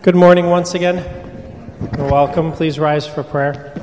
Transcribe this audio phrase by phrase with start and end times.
[0.00, 0.98] Good morning once again.
[1.96, 2.52] You're welcome.
[2.52, 3.74] Please rise for prayer.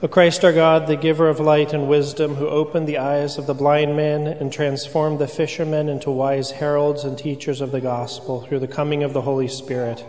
[0.00, 3.48] O Christ our God, the giver of light and wisdom, who opened the eyes of
[3.48, 8.42] the blind man and transformed the fishermen into wise heralds and teachers of the gospel
[8.42, 10.06] through the coming of the Holy Spirit,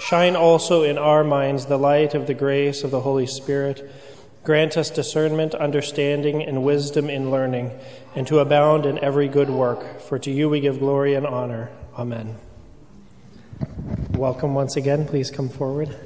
[0.00, 3.86] shine also in our minds the light of the grace of the Holy Spirit.
[4.46, 7.72] Grant us discernment, understanding, and wisdom in learning,
[8.14, 10.00] and to abound in every good work.
[10.00, 11.68] For to you we give glory and honor.
[11.98, 12.36] Amen.
[14.12, 15.04] Welcome once again.
[15.04, 15.96] Please come forward.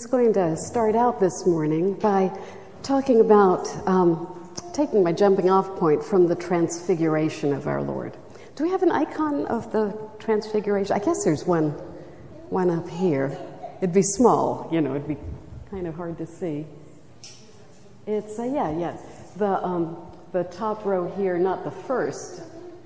[0.00, 2.32] Was going to start out this morning by
[2.82, 8.16] talking about um, taking my jumping off point from the transfiguration of our Lord.
[8.56, 10.96] Do we have an icon of the transfiguration?
[10.96, 11.72] I guess there's one,
[12.48, 13.36] one up here.
[13.82, 15.18] It'd be small, you know, it'd be
[15.70, 16.64] kind of hard to see.
[18.06, 18.96] It's, uh, yeah, yeah.
[19.36, 19.98] The, um,
[20.32, 22.40] the top row here, not the first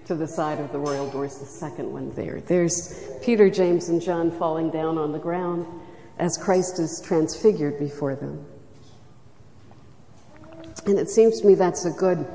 [0.07, 2.41] to the side of the royal doors, the second one there.
[2.41, 5.65] There's Peter, James, and John falling down on the ground
[6.19, 8.45] as Christ is transfigured before them.
[10.87, 12.27] And it seems to me that's a good,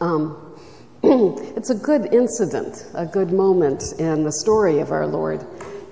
[0.00, 0.58] um,
[1.02, 5.46] it's a good incident, a good moment in the story of our Lord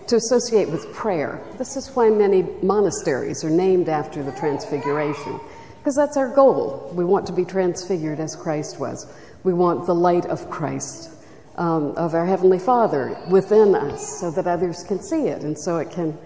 [0.09, 1.43] to associate with prayer.
[1.59, 5.41] This is why many monasteries are named after the Transfiguration,
[5.79, 6.93] because that's our goal.
[6.95, 9.13] We want to be transfigured as Christ was.
[9.43, 11.11] We want the light of Christ,
[11.57, 15.79] um, of our Heavenly Father, within us, so that others can see it, and so
[15.79, 16.17] it can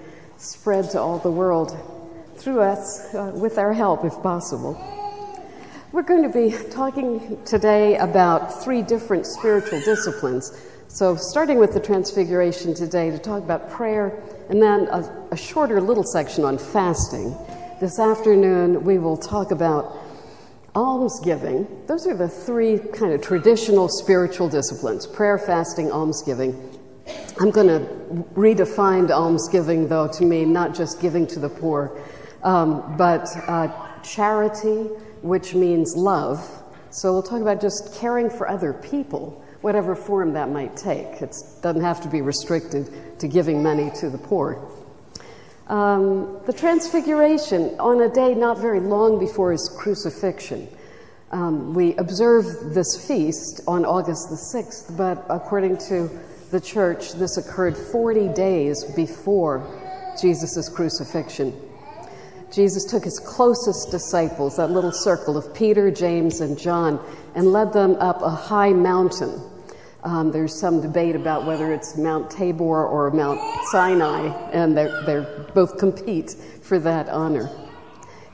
[0.40, 1.76] spread to all the world
[2.36, 4.74] through us uh, with our help, if possible.
[5.92, 10.58] We're going to be talking today about three different spiritual disciplines.
[10.88, 15.80] So, starting with the Transfiguration today, to talk about prayer, and then a, a shorter
[15.80, 17.36] little section on fasting.
[17.80, 19.96] This afternoon, we will talk about
[20.74, 21.66] almsgiving.
[21.86, 26.79] Those are the three kind of traditional spiritual disciplines prayer, fasting, almsgiving.
[27.40, 27.86] I'm going to
[28.34, 31.98] redefine almsgiving, though, to mean not just giving to the poor,
[32.42, 33.68] um, but uh,
[34.02, 34.82] charity,
[35.22, 36.46] which means love.
[36.90, 41.22] So we'll talk about just caring for other people, whatever form that might take.
[41.22, 44.62] It doesn't have to be restricted to giving money to the poor.
[45.68, 50.68] Um, the Transfiguration, on a day not very long before his crucifixion.
[51.30, 56.10] Um, we observe this feast on August the 6th, but according to
[56.50, 59.66] the church, this occurred 40 days before
[60.20, 61.54] Jesus' crucifixion.
[62.52, 67.00] Jesus took his closest disciples, that little circle of Peter, James, and John,
[67.34, 69.40] and led them up a high mountain.
[70.02, 74.88] Um, there's some debate about whether it's Mount Tabor or Mount Sinai, and they
[75.54, 77.48] both compete for that honor.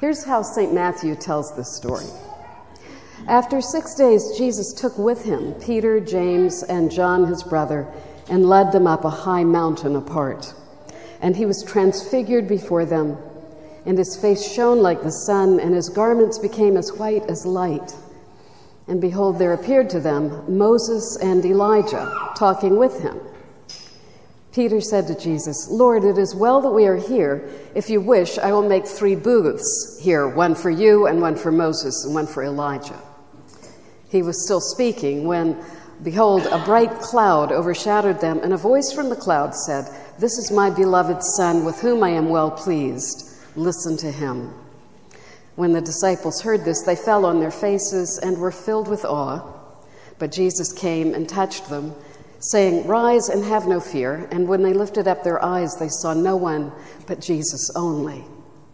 [0.01, 0.73] Here's how St.
[0.73, 2.07] Matthew tells this story.
[3.29, 7.93] After six days, Jesus took with him Peter, James, and John, his brother,
[8.29, 10.53] and led them up a high mountain apart.
[11.21, 13.17] And he was transfigured before them,
[13.85, 17.95] and his face shone like the sun, and his garments became as white as light.
[18.89, 23.19] And behold, there appeared to them Moses and Elijah talking with him.
[24.53, 27.47] Peter said to Jesus, Lord, it is well that we are here.
[27.75, 31.53] If you wish, I will make three booths here one for you, and one for
[31.53, 32.99] Moses, and one for Elijah.
[34.09, 35.63] He was still speaking when,
[36.03, 40.51] behold, a bright cloud overshadowed them, and a voice from the cloud said, This is
[40.51, 43.31] my beloved Son, with whom I am well pleased.
[43.57, 44.53] Listen to him.
[45.57, 49.43] When the disciples heard this, they fell on their faces and were filled with awe.
[50.19, 51.95] But Jesus came and touched them,
[52.39, 54.29] saying, Rise and have no fear.
[54.31, 56.73] And when they lifted up their eyes, they saw no one
[57.07, 58.25] but Jesus only.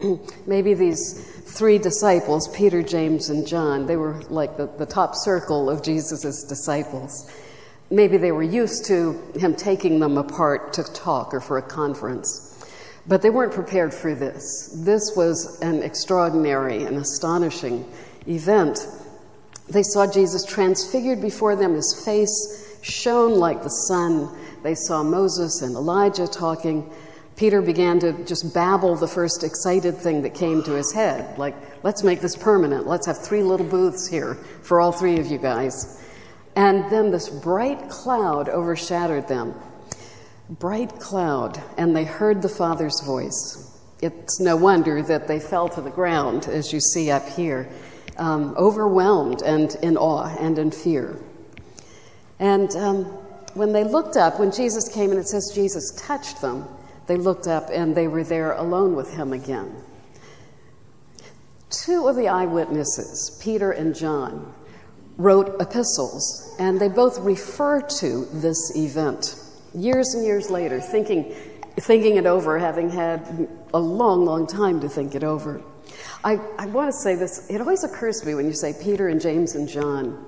[0.45, 5.69] Maybe these three disciples, Peter, James, and John, they were like the, the top circle
[5.69, 7.31] of Jesus' disciples.
[7.91, 12.49] Maybe they were used to him taking them apart to talk or for a conference.
[13.05, 14.73] But they weren't prepared for this.
[14.83, 17.87] This was an extraordinary and astonishing
[18.27, 18.79] event.
[19.69, 24.35] They saw Jesus transfigured before them, his face shone like the sun.
[24.63, 26.91] They saw Moses and Elijah talking.
[27.35, 31.55] Peter began to just babble the first excited thing that came to his head, like,
[31.83, 32.85] let's make this permanent.
[32.85, 35.99] Let's have three little booths here for all three of you guys.
[36.55, 39.55] And then this bright cloud overshadowed them.
[40.49, 43.79] Bright cloud, and they heard the Father's voice.
[44.01, 47.67] It's no wonder that they fell to the ground, as you see up here,
[48.17, 51.17] um, overwhelmed and in awe and in fear.
[52.39, 53.05] And um,
[53.55, 56.67] when they looked up, when Jesus came and it says Jesus touched them,
[57.07, 59.75] they looked up and they were there alone with him again.
[61.69, 64.53] Two of the eyewitnesses, Peter and John,
[65.17, 69.35] wrote epistles, and they both refer to this event
[69.73, 71.33] years and years later, thinking,
[71.77, 75.61] thinking it over, having had a long, long time to think it over.
[76.23, 79.09] I, I want to say this it always occurs to me when you say Peter
[79.09, 80.23] and James and John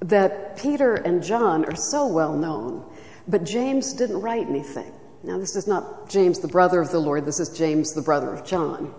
[0.00, 2.84] that Peter and John are so well known,
[3.26, 4.92] but James didn't write anything.
[5.24, 8.32] Now, this is not James, the brother of the Lord, this is James, the brother
[8.32, 8.94] of John.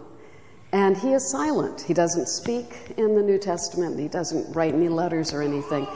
[0.72, 1.82] And he is silent.
[1.82, 5.88] He doesn't speak in the New Testament, he doesn't write any letters or anything.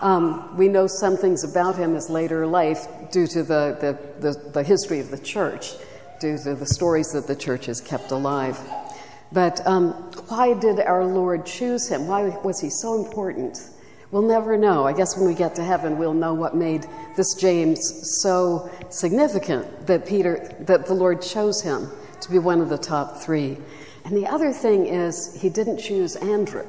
[0.00, 3.76] Um, we know some things about him as later life due to the,
[4.20, 5.74] the, the, the, history of the church,
[6.20, 8.58] due to the stories that the church has kept alive.
[9.30, 9.92] But um,
[10.26, 12.08] why did our Lord choose him?
[12.08, 13.58] Why was he so important?
[14.12, 14.86] We'll never know.
[14.86, 16.86] I guess when we get to heaven, we'll know what made
[17.16, 17.80] this James
[18.20, 23.22] so significant that Peter, that the Lord chose him to be one of the top
[23.22, 23.56] three.
[24.04, 26.66] And the other thing is, he didn't choose Andrew.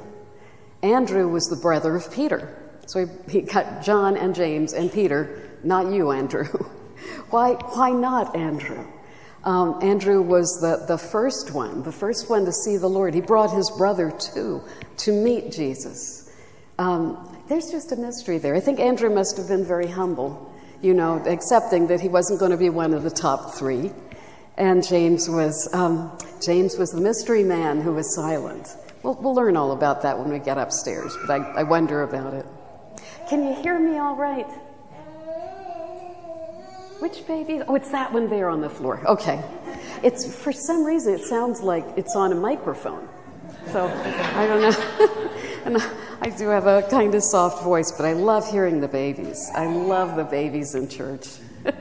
[0.83, 2.57] Andrew was the brother of Peter.
[2.85, 6.45] So he, he got John and James and Peter, not you, Andrew.
[7.29, 8.87] why, why not Andrew?
[9.43, 13.13] Um, Andrew was the, the first one, the first one to see the Lord.
[13.13, 14.61] He brought his brother too
[14.99, 16.31] to meet Jesus.
[16.79, 18.55] Um, there's just a mystery there.
[18.55, 20.51] I think Andrew must have been very humble,
[20.81, 23.91] you know, accepting that he wasn't going to be one of the top three.
[24.57, 28.75] And James was, um, James was the mystery man who was silent.
[29.01, 32.33] We'll, we'll learn all about that when we get upstairs, but I, I wonder about
[32.33, 32.45] it.
[33.27, 34.47] Can you hear me all right?
[36.99, 37.61] Which baby?
[37.67, 39.05] Oh, it's that one there on the floor.
[39.05, 39.43] Okay.
[40.03, 43.09] It's for some reason it sounds like it's on a microphone.
[43.71, 45.29] So I don't know.
[45.65, 45.77] and
[46.23, 49.51] I do have a kind of soft voice, but I love hearing the babies.
[49.53, 51.27] I love the babies in church.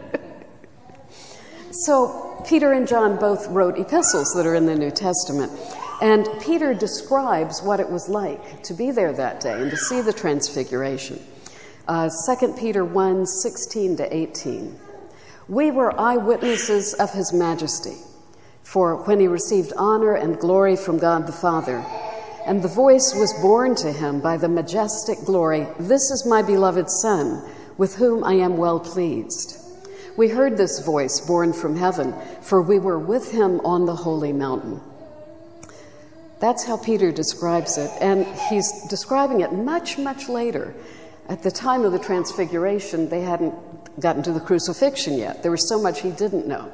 [1.70, 5.52] so Peter and John both wrote epistles that are in the New Testament.
[6.00, 10.00] And Peter describes what it was like to be there that day and to see
[10.00, 11.22] the transfiguration.
[11.86, 14.76] Uh, 2 Peter 1 16 to 18.
[15.46, 17.98] We were eyewitnesses of his majesty,
[18.64, 21.84] for when he received honor and glory from God the Father,
[22.46, 26.90] and the voice was borne to him by the majestic glory This is my beloved
[26.90, 27.42] Son,
[27.78, 29.58] with whom I am well pleased.
[30.16, 34.32] We heard this voice borne from heaven, for we were with him on the holy
[34.32, 34.80] mountain.
[36.38, 40.74] That's how Peter describes it, and he's describing it much, much later.
[41.28, 43.54] At the time of the Transfiguration, they hadn't
[44.00, 45.42] gotten to the crucifixion yet.
[45.42, 46.70] There was so much he didn't know.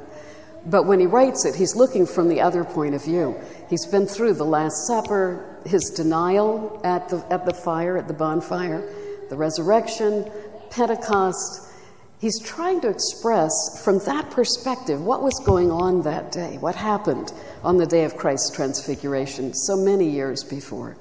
[0.66, 3.36] But when he writes it, he's looking from the other point of view.
[3.68, 8.14] He's been through the Last Supper, his denial at the, at the fire, at the
[8.14, 8.82] bonfire,
[9.28, 10.30] the resurrection,
[10.70, 11.70] Pentecost.
[12.18, 17.32] He's trying to express from that perspective what was going on that day, what happened
[17.62, 20.96] on the day of Christ's transfiguration so many years before.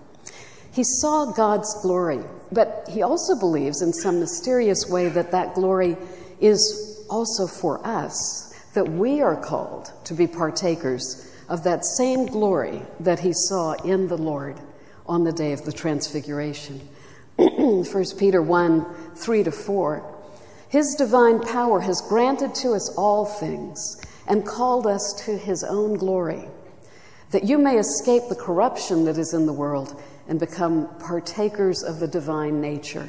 [0.74, 2.20] He saw God's glory,
[2.52, 5.98] but he also believes in some mysterious way that that glory
[6.42, 12.82] is also for us, that we are called to be partakers of that same glory
[13.00, 14.60] that he saw in the Lord
[15.06, 16.88] on the day of the Transfiguration.
[17.38, 17.86] 1
[18.18, 20.16] Peter 1 3 to 4.
[20.70, 25.94] His divine power has granted to us all things and called us to his own
[25.96, 26.50] glory,
[27.32, 32.00] that you may escape the corruption that is in the world and become partakers of
[32.00, 33.08] the divine nature.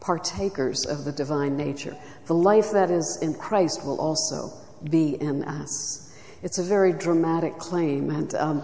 [0.00, 1.96] Partakers of the divine nature.
[2.26, 4.52] The life that is in Christ will also
[4.90, 6.11] be in us.
[6.42, 8.62] It's a very dramatic claim, and um,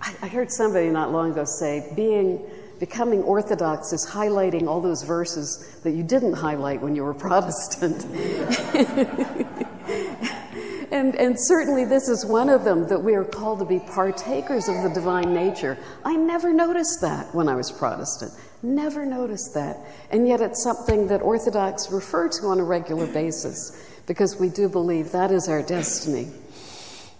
[0.00, 2.44] I, I heard somebody not long ago say, being
[2.80, 8.04] becoming Orthodox is highlighting all those verses that you didn't highlight when you were Protestant.
[10.90, 14.68] And, and certainly this is one of them that we are called to be partakers
[14.68, 15.76] of the divine nature.
[16.04, 18.32] I never noticed that when I was Protestant.
[18.62, 19.78] Never noticed that.
[20.10, 24.68] And yet it's something that Orthodox refer to on a regular basis because we do
[24.68, 26.30] believe that is our destiny.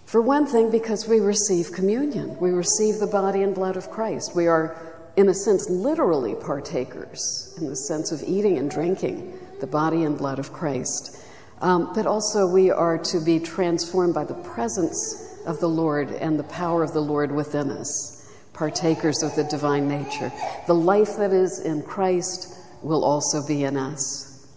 [0.07, 4.33] For one thing, because we receive communion, we receive the body and blood of Christ.
[4.33, 9.67] We are, in a sense, literally partakers in the sense of eating and drinking the
[9.67, 11.21] body and blood of Christ.
[11.59, 16.39] Um, but also, we are to be transformed by the presence of the Lord and
[16.39, 20.31] the power of the Lord within us, partakers of the divine nature.
[20.67, 24.47] The life that is in Christ will also be in us.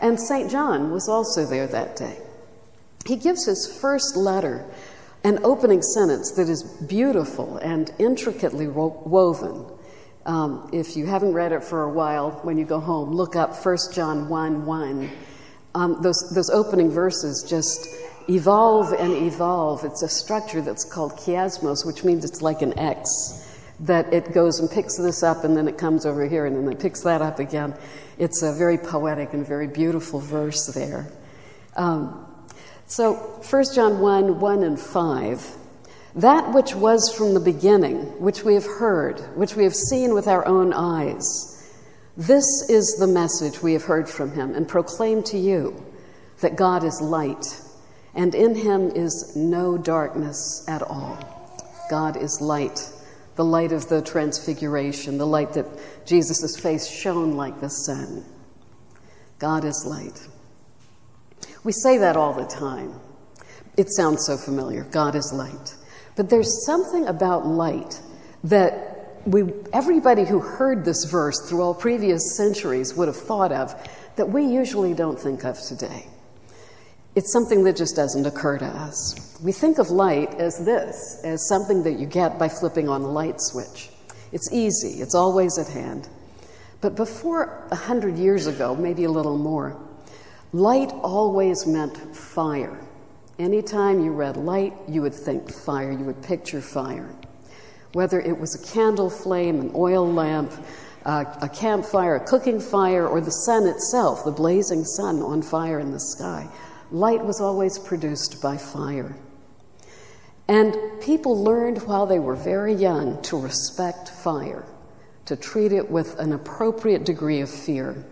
[0.00, 0.50] And St.
[0.50, 2.16] John was also there that day.
[3.06, 4.64] He gives his first letter
[5.24, 9.66] an opening sentence that is beautiful and intricately woven.
[10.24, 13.54] Um, if you haven't read it for a while, when you go home, look up
[13.64, 15.10] 1 John 1 1.
[15.74, 17.88] Um, those, those opening verses just
[18.28, 19.84] evolve and evolve.
[19.84, 24.60] It's a structure that's called chiasmos, which means it's like an X, that it goes
[24.60, 27.22] and picks this up and then it comes over here and then it picks that
[27.22, 27.74] up again.
[28.18, 31.10] It's a very poetic and very beautiful verse there.
[31.74, 32.31] Um,
[32.92, 35.56] so, 1 John 1 1 and 5.
[36.16, 40.28] That which was from the beginning, which we have heard, which we have seen with
[40.28, 41.72] our own eyes,
[42.18, 45.82] this is the message we have heard from him and proclaim to you
[46.42, 47.62] that God is light,
[48.14, 51.18] and in him is no darkness at all.
[51.88, 52.92] God is light,
[53.36, 55.64] the light of the transfiguration, the light that
[56.04, 58.22] Jesus' face shone like the sun.
[59.38, 60.28] God is light.
[61.64, 62.94] We say that all the time.
[63.76, 64.84] It sounds so familiar.
[64.84, 65.74] God is light.
[66.16, 68.00] But there's something about light
[68.44, 73.74] that we, everybody who heard this verse through all previous centuries would have thought of
[74.16, 76.06] that we usually don't think of today.
[77.14, 79.38] It's something that just doesn't occur to us.
[79.42, 83.08] We think of light as this, as something that you get by flipping on a
[83.08, 83.90] light switch.
[84.32, 86.08] It's easy, it's always at hand.
[86.80, 89.78] But before a hundred years ago, maybe a little more,
[90.54, 92.78] Light always meant fire.
[93.38, 97.08] Anytime you read light, you would think fire, you would picture fire.
[97.94, 100.52] Whether it was a candle flame, an oil lamp,
[101.06, 105.80] uh, a campfire, a cooking fire, or the sun itself, the blazing sun on fire
[105.80, 106.46] in the sky,
[106.90, 109.16] light was always produced by fire.
[110.48, 114.66] And people learned while they were very young to respect fire,
[115.24, 118.04] to treat it with an appropriate degree of fear.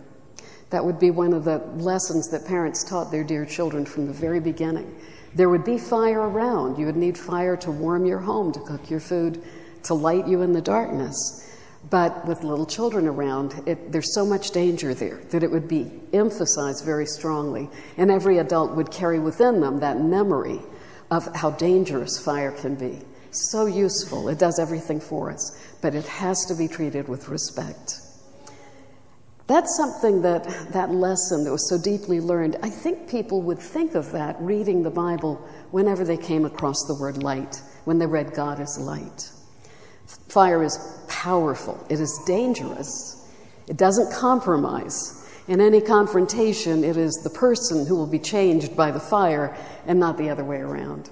[0.70, 4.12] That would be one of the lessons that parents taught their dear children from the
[4.12, 4.96] very beginning.
[5.34, 6.78] There would be fire around.
[6.78, 9.42] You would need fire to warm your home, to cook your food,
[9.84, 11.46] to light you in the darkness.
[11.88, 15.90] But with little children around, it, there's so much danger there that it would be
[16.12, 17.68] emphasized very strongly.
[17.96, 20.60] And every adult would carry within them that memory
[21.10, 23.00] of how dangerous fire can be.
[23.32, 28.00] So useful, it does everything for us, but it has to be treated with respect.
[29.50, 33.96] That's something that, that lesson that was so deeply learned, I think people would think
[33.96, 38.32] of that reading the Bible whenever they came across the word light, when they read
[38.32, 39.28] God is light.
[40.28, 40.78] Fire is
[41.08, 43.28] powerful, it is dangerous,
[43.66, 45.28] it doesn't compromise.
[45.48, 49.98] In any confrontation, it is the person who will be changed by the fire and
[49.98, 51.10] not the other way around.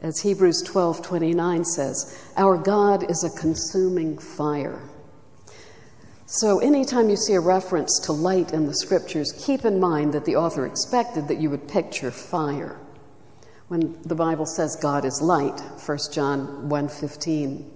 [0.00, 4.80] As Hebrews 12 29 says, Our God is a consuming fire.
[6.26, 10.24] So, anytime you see a reference to light in the scriptures, keep in mind that
[10.24, 12.80] the author expected that you would picture fire.
[13.68, 17.70] When the Bible says God is light, 1 John 1:15,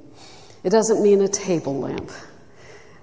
[0.64, 2.11] it doesn't mean a table lamp.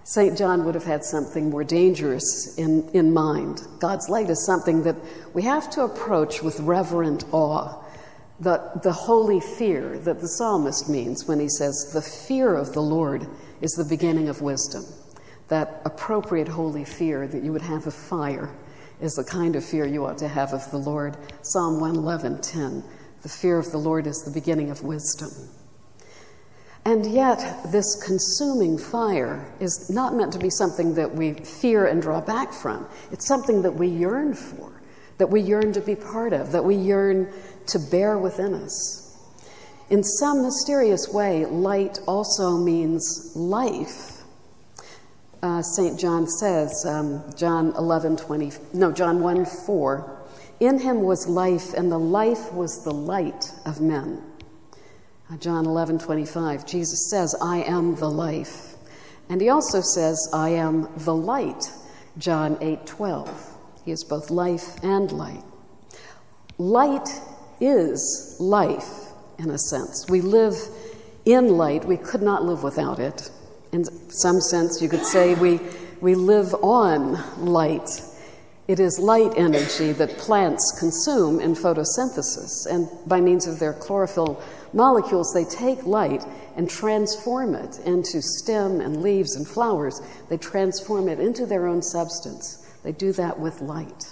[0.04, 0.36] St.
[0.36, 3.62] John would have had something more dangerous in, in mind.
[3.80, 4.96] God's light is something that
[5.36, 7.84] we have to approach with reverent awe.
[8.40, 12.82] The, the holy fear that the psalmist means when he says, The fear of the
[12.82, 13.28] Lord
[13.62, 14.86] is the beginning of wisdom
[15.48, 18.50] that appropriate holy fear that you would have of fire
[19.02, 21.18] is the kind of fear you ought to have of the Lord.
[21.42, 22.84] Psalm 111:10.
[23.22, 25.32] The fear of the Lord is the beginning of wisdom.
[26.86, 32.00] And yet, this consuming fire is not meant to be something that we fear and
[32.00, 32.86] draw back from.
[33.12, 34.72] It's something that we yearn for,
[35.18, 37.28] that we yearn to be part of, that we yearn
[37.68, 39.02] to bear within us.
[39.90, 44.15] In some mysterious way, light also means life
[45.46, 46.00] uh, St.
[46.00, 50.22] John says, um, John 11, 20, no, John 1 4,
[50.60, 54.24] in him was life, and the life was the light of men.
[55.32, 58.76] Uh, John 11, 25, Jesus says, I am the life.
[59.30, 61.72] And he also says, I am the light.
[62.18, 63.58] John 8, 12.
[63.86, 65.44] He is both life and light.
[66.58, 67.08] Light
[67.60, 68.90] is life,
[69.38, 70.06] in a sense.
[70.10, 70.56] We live
[71.26, 73.30] in light, we could not live without it.
[73.76, 75.60] In some sense, you could say we,
[76.00, 78.02] we live on light.
[78.70, 84.42] It is light energy that plants consume in photosynthesis, and by means of their chlorophyll
[84.72, 86.24] molecules, they take light
[86.56, 90.02] and transform it into stem and leaves and flowers.
[90.30, 92.66] They transform it into their own substance.
[92.82, 94.06] They do that with light.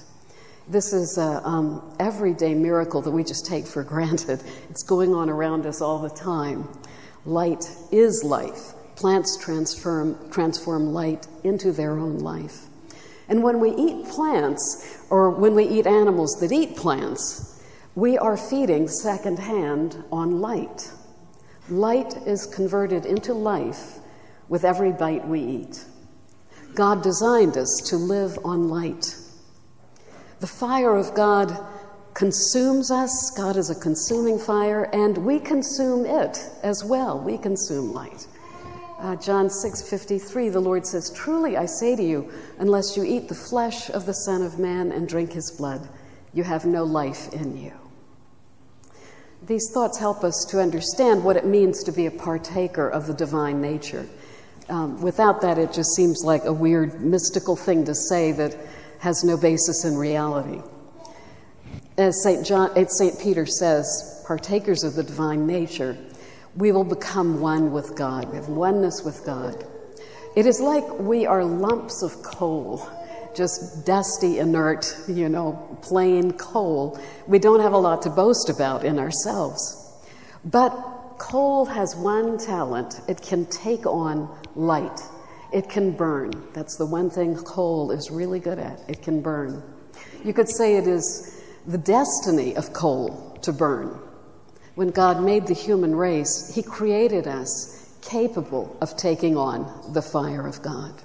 [0.67, 4.43] This is an um, everyday miracle that we just take for granted.
[4.70, 6.67] It's going on around us all the time.
[7.25, 8.74] Light is life.
[8.96, 12.68] Plants transform, transform light into their own life.
[13.28, 17.62] And when we eat plants, or when we eat animals that eat plants,
[17.96, 20.92] we are feeding secondhand on light.
[21.70, 24.00] Light is converted into life
[24.50, 25.86] with every bite we eat.
[26.76, 29.16] God designed us to live on light.
[30.40, 31.58] The fire of God
[32.14, 33.32] consumes us.
[33.38, 37.20] God is a consuming fire, and we consume it as well.
[37.20, 38.28] We consume light.
[39.03, 43.36] Uh, John 6:53 the Lord says, "Truly I say to you, unless you eat the
[43.36, 45.89] flesh of the Son of man and drink his blood,
[46.33, 47.74] you have no life in you."
[49.45, 53.13] These thoughts help us to understand what it means to be a partaker of the
[53.13, 54.05] divine nature.
[54.69, 58.55] Um, without that, it just seems like a weird, mystical thing to say that
[59.00, 60.62] has no basis in reality.
[61.98, 63.19] As St., John, St.
[63.19, 65.98] Peter says, partakers of the divine nature,
[66.55, 68.29] we will become one with God.
[68.29, 69.65] We have oneness with God.
[70.36, 72.88] It is like we are lumps of coal
[73.36, 77.00] just dusty, inert, you know, plain coal.
[77.27, 79.79] We don't have a lot to boast about in ourselves.
[80.45, 80.72] But
[81.17, 85.00] coal has one talent it can take on light,
[85.51, 86.31] it can burn.
[86.53, 89.63] That's the one thing coal is really good at it can burn.
[90.24, 94.00] You could say it is the destiny of coal to burn.
[94.75, 100.46] When God made the human race, He created us capable of taking on the fire
[100.46, 101.01] of God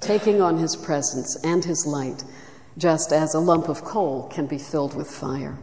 [0.00, 2.24] taking on his presence and his light,
[2.76, 5.58] just as a lump of coal can be filled with fire.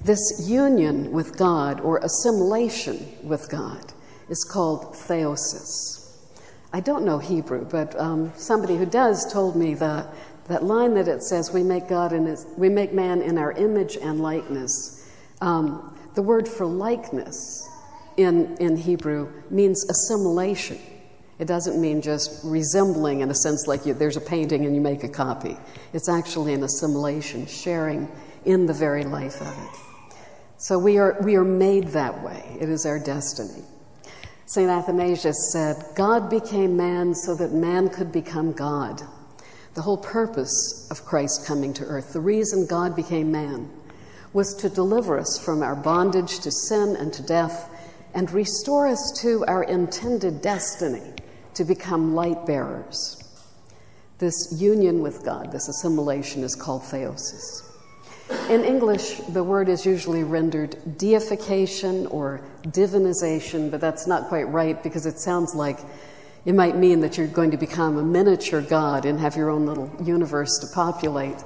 [0.00, 3.92] This union with God or assimilation with God
[4.28, 6.02] is called theosis.
[6.72, 10.06] I don't know Hebrew, but um, somebody who does told me that
[10.48, 13.52] that line that it says, "We make God in his, we make man in our
[13.52, 14.95] image and likeness."
[15.40, 17.68] Um, the word for likeness
[18.16, 20.78] in in Hebrew means assimilation.
[21.38, 24.80] It doesn't mean just resembling in a sense like you, there's a painting and you
[24.80, 25.56] make a copy.
[25.92, 28.08] It's actually an assimilation, sharing
[28.46, 29.80] in the very life of it.
[30.56, 32.56] So we are, we are made that way.
[32.58, 33.62] It is our destiny.
[34.46, 34.70] St.
[34.70, 39.02] Athanasius said, God became man so that man could become God.
[39.74, 43.68] The whole purpose of Christ coming to earth, the reason God became man,
[44.32, 47.70] was to deliver us from our bondage to sin and to death
[48.14, 51.12] and restore us to our intended destiny
[51.54, 53.22] to become light bearers.
[54.18, 57.62] This union with God, this assimilation, is called theosis.
[58.48, 64.82] In English, the word is usually rendered deification or divinization, but that's not quite right
[64.82, 65.78] because it sounds like
[66.44, 69.66] it might mean that you're going to become a miniature God and have your own
[69.66, 71.36] little universe to populate.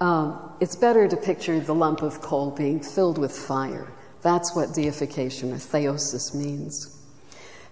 [0.00, 3.92] Um, it's better to picture the lump of coal being filled with fire.
[4.22, 6.94] That's what deification or theosis means.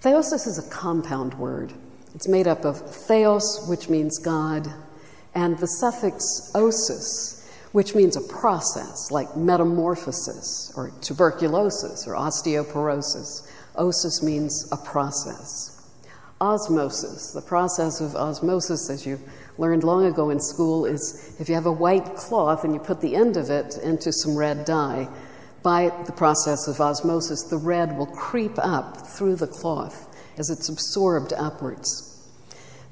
[0.03, 1.73] Theosis is a compound word.
[2.15, 4.73] It's made up of theos, which means God,
[5.35, 13.49] and the suffix osis, which means a process like metamorphosis or tuberculosis or osteoporosis.
[13.77, 15.73] Osis means a process.
[16.41, 19.21] Osmosis, the process of osmosis, as you
[19.59, 23.01] learned long ago in school, is if you have a white cloth and you put
[23.01, 25.09] the end of it into some red dye,
[25.63, 30.69] by the process of osmosis, the red will creep up through the cloth as it's
[30.69, 32.13] absorbed upwards.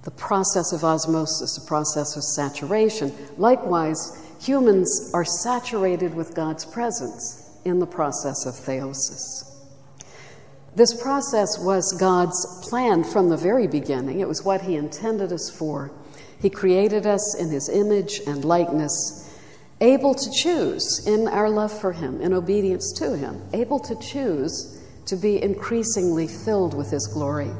[0.02, 3.12] The process of osmosis, the process of saturation.
[3.38, 9.50] Likewise, humans are saturated with God's presence in the process of theosis.
[10.74, 14.20] This process was God's plan from the very beginning.
[14.20, 15.92] It was what He intended us for.
[16.40, 19.24] He created us in His image and likeness
[19.80, 24.80] able to choose in our love for Him, in obedience to Him, able to choose
[25.06, 27.50] to be increasingly filled with His glory.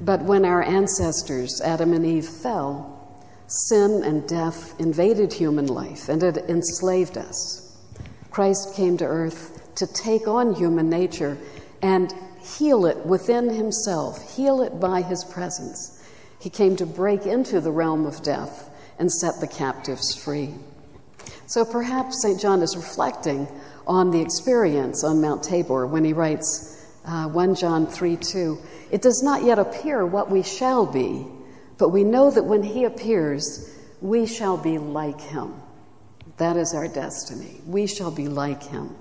[0.00, 2.96] But when our ancestors, Adam and Eve, fell,
[3.46, 7.76] sin and death invaded human life and it enslaved us.
[8.30, 11.36] Christ came to earth to take on human nature
[11.82, 15.99] and heal it within Himself, heal it by His presence.
[16.40, 20.54] He came to break into the realm of death and set the captives free.
[21.46, 22.40] So perhaps St.
[22.40, 23.46] John is reflecting
[23.86, 28.58] on the experience on Mount Tabor when he writes uh, 1 John 3 2.
[28.90, 31.26] It does not yet appear what we shall be,
[31.78, 35.54] but we know that when he appears, we shall be like him.
[36.38, 37.60] That is our destiny.
[37.66, 38.96] We shall be like him.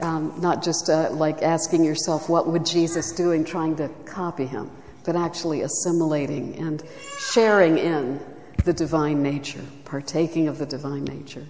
[0.00, 4.46] Um, not just uh, like asking yourself, what would Jesus do in trying to copy
[4.46, 4.70] him,
[5.04, 6.82] but actually assimilating and
[7.18, 8.20] sharing in
[8.64, 11.46] the divine nature, partaking of the divine nature.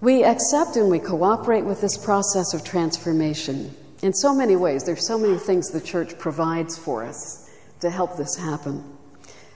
[0.00, 4.84] We accept and we cooperate with this process of transformation in so many ways.
[4.84, 8.84] There's so many things the church provides for us to help this happen.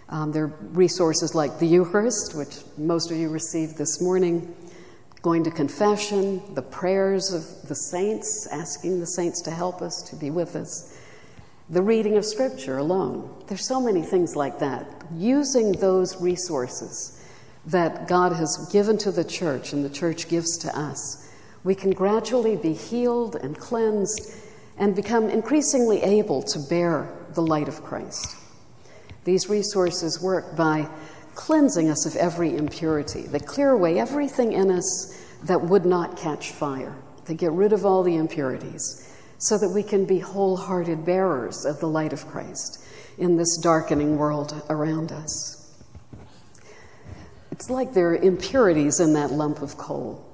[0.09, 4.55] Um, there are resources like the Eucharist, which most of you received this morning,
[5.23, 10.17] going to confession, the prayers of the saints, asking the saints to help us, to
[10.17, 10.92] be with us,
[11.71, 13.35] the reading of Scripture alone.
[13.47, 14.87] There's so many things like that.
[15.15, 17.25] Using those resources
[17.67, 21.31] that God has given to the church and the church gives to us,
[21.65, 24.35] we can gradually be healed and cleansed
[24.77, 28.37] and become increasingly able to bear the light of Christ.
[29.25, 30.89] These resources work by
[31.35, 33.23] cleansing us of every impurity.
[33.23, 36.97] They clear away everything in us that would not catch fire.
[37.27, 39.09] They get rid of all the impurities
[39.43, 42.85] so that we can be wholehearted bearers of the light of Christ
[43.19, 45.59] in this darkening world around us.
[47.51, 50.25] It's like there are impurities in that lump of coal.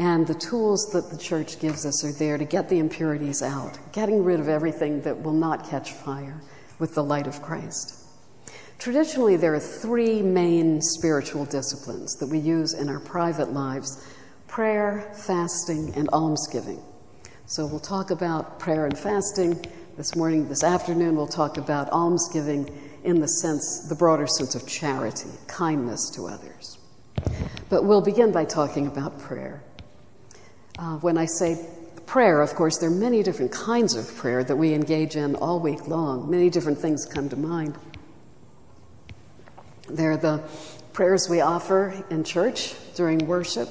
[0.00, 3.78] And the tools that the church gives us are there to get the impurities out,
[3.92, 6.42] getting rid of everything that will not catch fire
[6.80, 8.04] with the light of Christ.
[8.78, 14.04] Traditionally, there are three main spiritual disciplines that we use in our private lives
[14.48, 16.82] prayer, fasting, and almsgiving.
[17.48, 19.64] So we'll talk about prayer and fasting.
[19.96, 22.68] This morning, this afternoon, we'll talk about almsgiving
[23.04, 26.78] in the sense, the broader sense of charity, kindness to others.
[27.68, 29.62] But we'll begin by talking about prayer.
[30.76, 31.64] Uh, when I say
[32.04, 35.60] prayer, of course, there are many different kinds of prayer that we engage in all
[35.60, 36.28] week long.
[36.28, 37.76] Many different things come to mind.
[39.88, 40.42] There are the
[40.92, 43.68] prayers we offer in church during worship,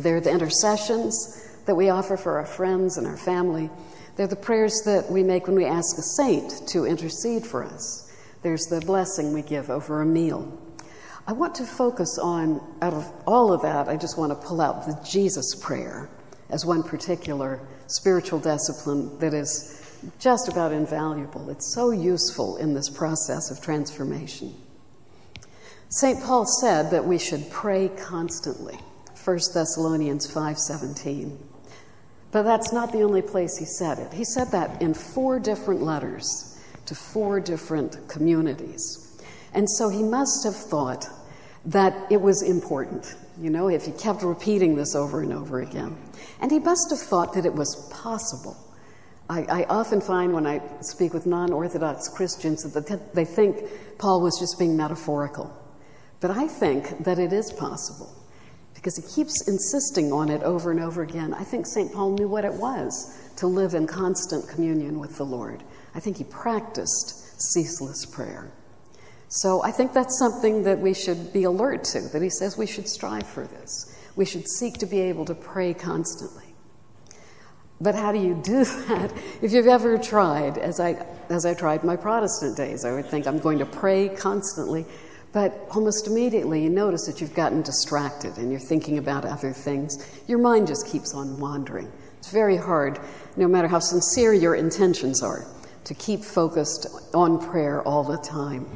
[0.00, 3.70] there are the intercessions that we offer for our friends and our family.
[4.16, 8.12] They're the prayers that we make when we ask a saint to intercede for us.
[8.42, 10.58] There's the blessing we give over a meal.
[11.28, 14.60] I want to focus on, out of all of that, I just want to pull
[14.60, 16.10] out the Jesus prayer
[16.48, 21.50] as one particular spiritual discipline that is just about invaluable.
[21.50, 24.56] It's so useful in this process of transformation.
[25.88, 26.20] St.
[26.24, 28.76] Paul said that we should pray constantly.
[29.24, 31.38] 1 Thessalonians 5:17.
[32.32, 34.12] But that's not the only place he said it.
[34.12, 39.20] He said that in four different letters to four different communities.
[39.52, 41.08] And so he must have thought
[41.66, 45.96] that it was important, you know, if he kept repeating this over and over again.
[46.40, 48.56] And he must have thought that it was possible.
[49.28, 53.64] I, I often find when I speak with non Orthodox Christians that they think
[53.98, 55.54] Paul was just being metaphorical.
[56.20, 58.19] But I think that it is possible
[58.80, 61.34] because he keeps insisting on it over and over again.
[61.34, 61.92] I think St.
[61.92, 65.62] Paul knew what it was to live in constant communion with the Lord.
[65.94, 68.50] I think he practiced ceaseless prayer.
[69.28, 72.66] So I think that's something that we should be alert to, that he says we
[72.66, 73.94] should strive for this.
[74.16, 76.54] We should seek to be able to pray constantly.
[77.82, 79.12] But how do you do that?
[79.42, 83.26] If you've ever tried, as I, as I tried my Protestant days, I would think
[83.26, 84.86] I'm going to pray constantly.
[85.32, 90.04] But almost immediately you notice that you've gotten distracted and you're thinking about other things.
[90.26, 91.90] Your mind just keeps on wandering.
[92.18, 92.98] It's very hard,
[93.36, 95.46] no matter how sincere your intentions are
[95.84, 98.66] to keep focused on prayer all the time.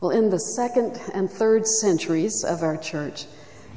[0.00, 3.26] Well, in the second and third centuries of our church,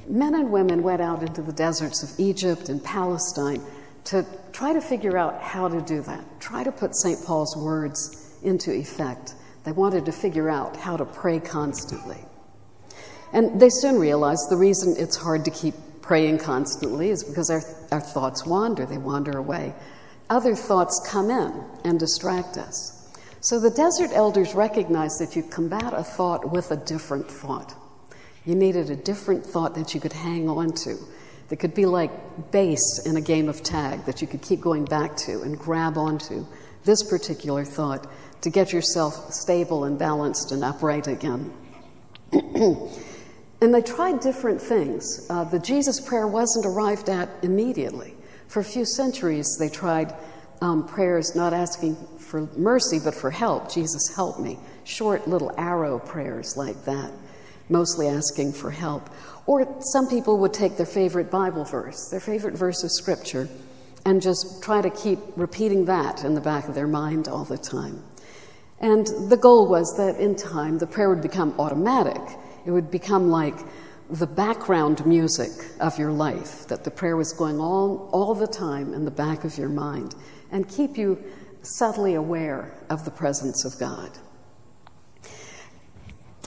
[0.08, 3.62] men and women went out into the deserts of Egypt and Palestine
[4.06, 7.24] to try to figure out how to do that, try to put St.
[7.24, 9.36] Paul's words into effect.
[9.64, 12.18] They wanted to figure out how to pray constantly.
[13.34, 17.62] And they soon realized the reason it's hard to keep praying constantly is because our,
[17.92, 19.74] our thoughts wander, they wander away
[20.30, 22.96] other thoughts come in and distract us.
[23.42, 27.74] So the desert elders recognized that you combat a thought with a different thought.
[28.46, 30.98] You needed a different thought that you could hang on to,
[31.48, 34.86] that could be like base in a game of tag that you could keep going
[34.86, 36.46] back to and grab onto
[36.84, 38.08] this particular thought
[38.42, 41.52] to get yourself stable and balanced and upright again.
[42.32, 45.28] and they tried different things.
[45.30, 48.14] Uh, the Jesus prayer wasn't arrived at immediately.
[48.48, 50.14] For a few centuries, they tried
[50.62, 53.72] um, prayers not asking for mercy, but for help.
[53.72, 54.58] Jesus, help me.
[54.84, 57.12] Short little arrow prayers like that,
[57.70, 59.10] mostly asking for help.
[59.46, 63.50] Or some people would take their favorite Bible verse, their favorite verse of Scripture,
[64.06, 67.58] and just try to keep repeating that in the back of their mind all the
[67.58, 68.04] time.
[68.82, 72.22] And the goal was that in time the prayer would become automatic.
[72.66, 73.58] It would become like
[74.10, 78.94] the background music of your life, that the prayer was going on all the time
[78.94, 80.16] in the back of your mind,
[80.52, 81.24] and keep you
[81.62, 84.18] subtly aware of the presence of God.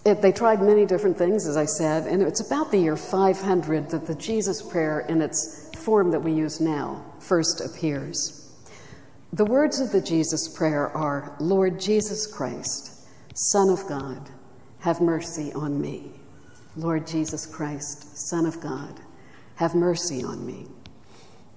[0.04, 3.90] it, they tried many different things, as I said, and it's about the year 500
[3.90, 8.41] that the Jesus prayer, in its form that we use now, first appears.
[9.34, 14.28] The words of the Jesus prayer are Lord Jesus Christ, Son of God,
[14.80, 16.12] have mercy on me.
[16.76, 19.00] Lord Jesus Christ, Son of God,
[19.54, 20.66] have mercy on me.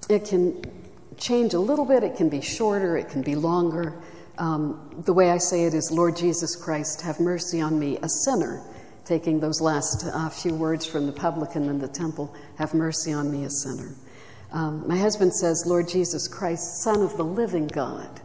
[0.08, 0.64] It can
[1.18, 4.02] change a little bit, it can be shorter, it can be longer.
[4.38, 8.08] Um, the way I say it is, Lord Jesus Christ, have mercy on me, a
[8.08, 8.64] sinner.
[9.04, 13.30] Taking those last uh, few words from the publican in the temple, have mercy on
[13.30, 13.94] me, a sinner.
[14.56, 18.22] Um, my husband says, Lord Jesus Christ, Son of the living God,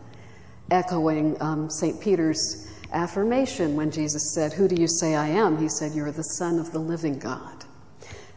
[0.71, 2.01] echoing um, St.
[2.01, 5.59] Peter's affirmation when Jesus said, Who do you say I am?
[5.59, 7.65] He said, You're the Son of the living God.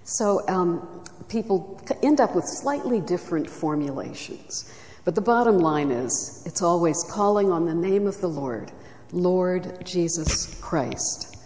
[0.05, 4.73] So um, people end up with slightly different formulations.
[5.05, 8.71] But the bottom line is it's always calling on the name of the Lord,
[9.11, 11.37] Lord Jesus Christ,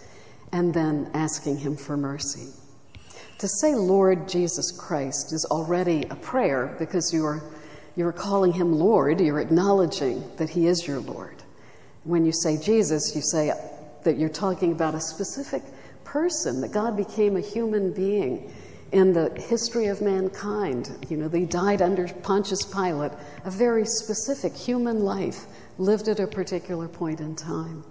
[0.52, 2.57] and then asking Him for mercy.
[3.38, 7.40] To say Lord Jesus Christ is already a prayer because you're,
[7.94, 11.36] you're calling Him Lord, you're acknowledging that He is your Lord.
[12.02, 13.52] When you say Jesus, you say
[14.02, 15.62] that you're talking about a specific
[16.02, 18.52] person, that God became a human being
[18.90, 20.90] in the history of mankind.
[21.08, 23.12] You know, they died under Pontius Pilate,
[23.44, 25.46] a very specific human life
[25.76, 27.84] lived at a particular point in time.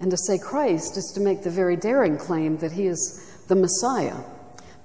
[0.00, 3.54] And to say Christ is to make the very daring claim that he is the
[3.54, 4.16] Messiah.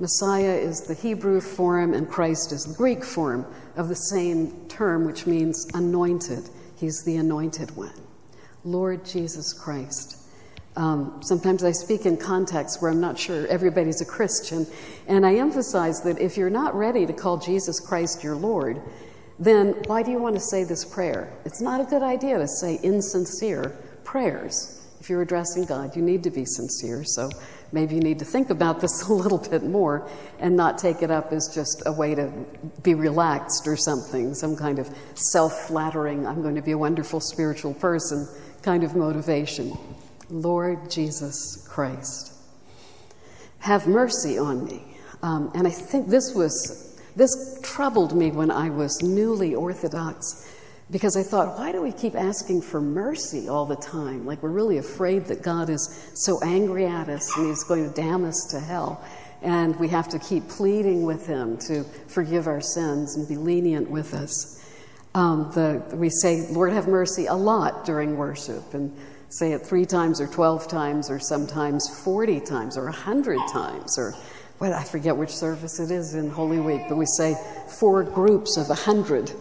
[0.01, 5.05] Messiah is the Hebrew form, and Christ is the Greek form of the same term,
[5.05, 6.49] which means anointed.
[6.75, 7.93] He's the anointed one.
[8.63, 10.17] Lord Jesus Christ.
[10.75, 14.65] Um, sometimes I speak in contexts where I'm not sure everybody's a Christian,
[15.07, 18.81] and I emphasize that if you're not ready to call Jesus Christ your Lord,
[19.37, 21.31] then why do you want to say this prayer?
[21.45, 24.79] It's not a good idea to say insincere prayers.
[24.99, 27.29] If you're addressing God, you need to be sincere, so
[27.71, 31.11] maybe you need to think about this a little bit more and not take it
[31.11, 32.31] up as just a way to
[32.83, 37.19] be relaxed or something, some kind of self flattering, I'm going to be a wonderful
[37.19, 38.27] spiritual person
[38.61, 39.75] kind of motivation.
[40.29, 42.33] Lord Jesus Christ,
[43.59, 44.83] have mercy on me.
[45.23, 50.50] Um, and I think this was, this troubled me when I was newly Orthodox
[50.91, 54.25] because I thought, why do we keep asking for mercy all the time?
[54.25, 57.95] Like we're really afraid that God is so angry at us and he's going to
[57.95, 59.03] damn us to hell.
[59.41, 63.89] And we have to keep pleading with him to forgive our sins and be lenient
[63.89, 64.63] with us.
[65.15, 68.73] Um, the, we say, Lord, have mercy a lot during worship.
[68.73, 68.95] And
[69.29, 74.13] say it three times or 12 times or sometimes 40 times or 100 times or
[74.59, 77.35] well, I forget which service it is in Holy Week, but we say
[77.79, 79.31] four groups of 100,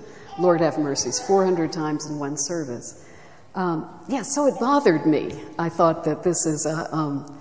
[0.41, 3.07] Lord have mercies, 400 times in one service.
[3.55, 5.33] Um, yeah, so it bothered me.
[5.59, 7.39] I thought that this is, a, um,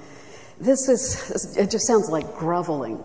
[0.60, 3.02] this is, it just sounds like groveling.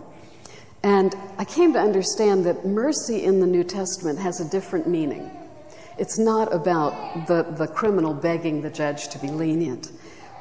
[0.83, 5.31] And I came to understand that mercy in the New Testament has a different meaning.
[5.97, 9.91] It's not about the, the criminal begging the judge to be lenient.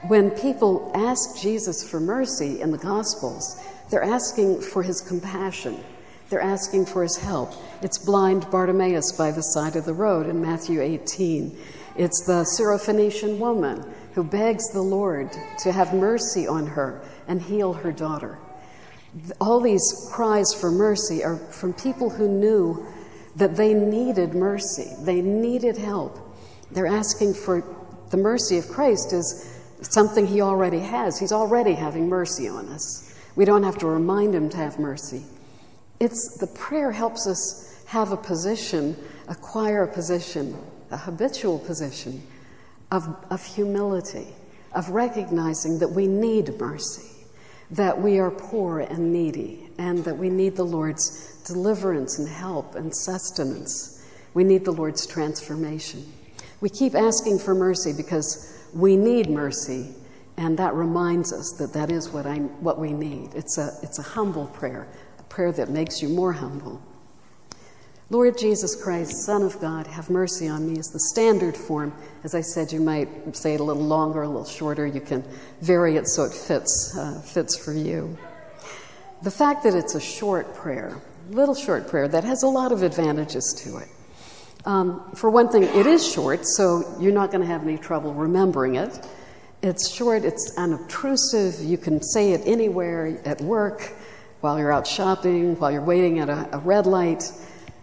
[0.09, 3.59] When people ask Jesus for mercy in the Gospels,
[3.91, 5.83] they're asking for his compassion.
[6.29, 7.53] They're asking for his help.
[7.83, 11.57] It's blind Bartimaeus by the side of the road in Matthew 18.
[11.97, 13.85] It's the Syrophoenician woman
[14.15, 18.39] who begs the Lord to have mercy on her and heal her daughter.
[19.41, 22.87] All these cries for mercy are from people who knew
[23.37, 26.19] that they needed mercy, they needed help.
[26.71, 27.65] They're asking for
[28.11, 29.51] the mercy of Christ is
[29.83, 31.19] something he already has.
[31.19, 33.15] He's already having mercy on us.
[33.37, 35.25] We don't have to remind him to have mercy.
[36.01, 38.97] It's the prayer helps us have a position,
[39.29, 40.57] acquire a position,
[40.91, 42.23] a habitual position
[42.91, 44.27] of, of humility,
[44.73, 47.27] of recognizing that we need mercy,
[47.71, 52.75] that we are poor and needy, and that we need the Lord's deliverance and help
[52.75, 54.07] and sustenance.
[54.35, 56.13] We need the Lord's transformation.
[56.61, 59.95] We keep asking for mercy because we need mercy,
[60.37, 63.35] and that reminds us that that is what, I, what we need.
[63.35, 64.89] It's a, it's a humble prayer,
[65.35, 66.81] prayer that makes you more humble.
[68.09, 71.93] Lord Jesus Christ, Son of God, have mercy on me is the standard form.
[72.23, 74.87] As I said, you might say it a little longer, a little shorter.
[74.87, 75.25] You can
[75.61, 78.17] vary it so it fits, uh, fits for you.
[79.23, 82.83] The fact that it's a short prayer little short prayer that has a lot of
[82.83, 83.89] advantages to it.
[84.67, 88.15] Um, for one thing, it is short, so you're not going to have any trouble
[88.15, 89.07] remembering it.
[89.63, 93.93] It's short, it's unobtrusive, you can say it anywhere at work,
[94.45, 97.33] while you're out shopping, while you're waiting at a, a red light,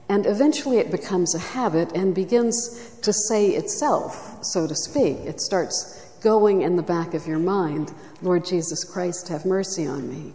[0.10, 5.18] and eventually it becomes a habit and begins to say itself, so to speak.
[5.26, 10.08] It starts going in the back of your mind Lord Jesus Christ, have mercy on
[10.08, 10.34] me.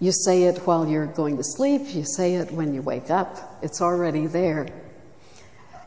[0.00, 3.58] You say it while you're going to sleep, you say it when you wake up,
[3.60, 4.68] it's already there.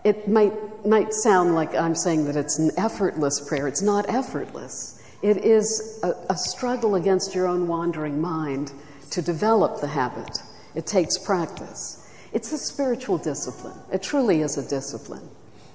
[0.04, 0.54] It might,
[0.86, 3.68] might sound like I'm saying that it's an effortless prayer.
[3.68, 5.02] It's not effortless.
[5.24, 8.72] It is a, a struggle against your own wandering mind
[9.12, 10.42] to develop the habit.
[10.76, 11.98] It takes practice.
[12.34, 13.78] It's a spiritual discipline.
[13.92, 15.28] It truly is a discipline.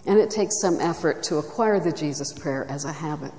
[0.07, 3.33] And it takes some effort to acquire the Jesus prayer as a habit.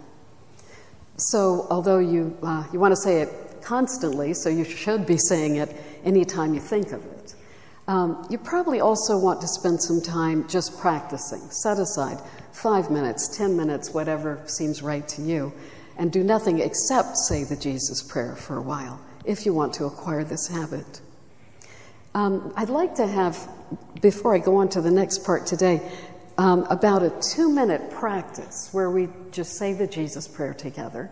[1.18, 3.30] So, although you, uh, you want to say it
[3.64, 7.36] constantly, so you should be saying it anytime you think of it,
[7.88, 11.40] um, you probably also want to spend some time just practicing.
[11.50, 12.20] Set aside
[12.52, 15.54] five minutes, ten minutes, whatever seems right to you,
[15.98, 19.86] and do nothing except say the Jesus prayer for a while if you want to
[19.86, 21.02] acquire this habit.
[22.16, 23.38] Um, I'd like to have,
[24.02, 25.88] before I go on to the next part today,
[26.38, 31.12] um, about a two minute practice where we just say the Jesus prayer together.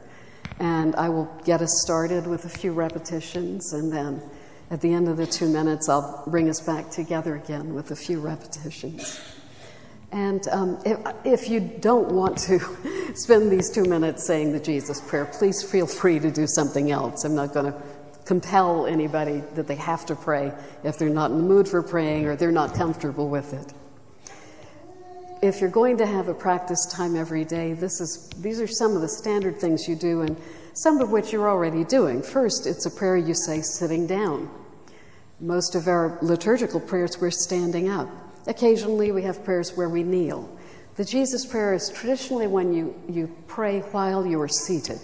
[0.60, 4.22] And I will get us started with a few repetitions, and then
[4.72, 7.96] at the end of the two minutes, I'll bring us back together again with a
[7.96, 9.20] few repetitions.
[10.12, 12.60] And um, if, if, you don't want to
[13.16, 17.26] spend these two minutes saying the Jesus prayer, please feel free to do something else.
[17.26, 17.82] I'm not going to
[18.26, 20.52] compel anybody that they have to pray
[20.84, 23.74] if they're not in the mood for praying or they're not comfortable with it.
[25.42, 28.96] If you're going to have a practice time every day, this is, these are some
[28.96, 30.36] of the standard things you do, and
[30.74, 32.24] some of which you're already doing.
[32.24, 34.50] First, it's a prayer you say sitting down.
[35.40, 38.10] Most of our liturgical prayers, we're standing up.
[38.48, 40.50] Occasionally, we have prayers where we kneel.
[40.96, 45.00] The Jesus prayer is traditionally when you, you pray while you are seated.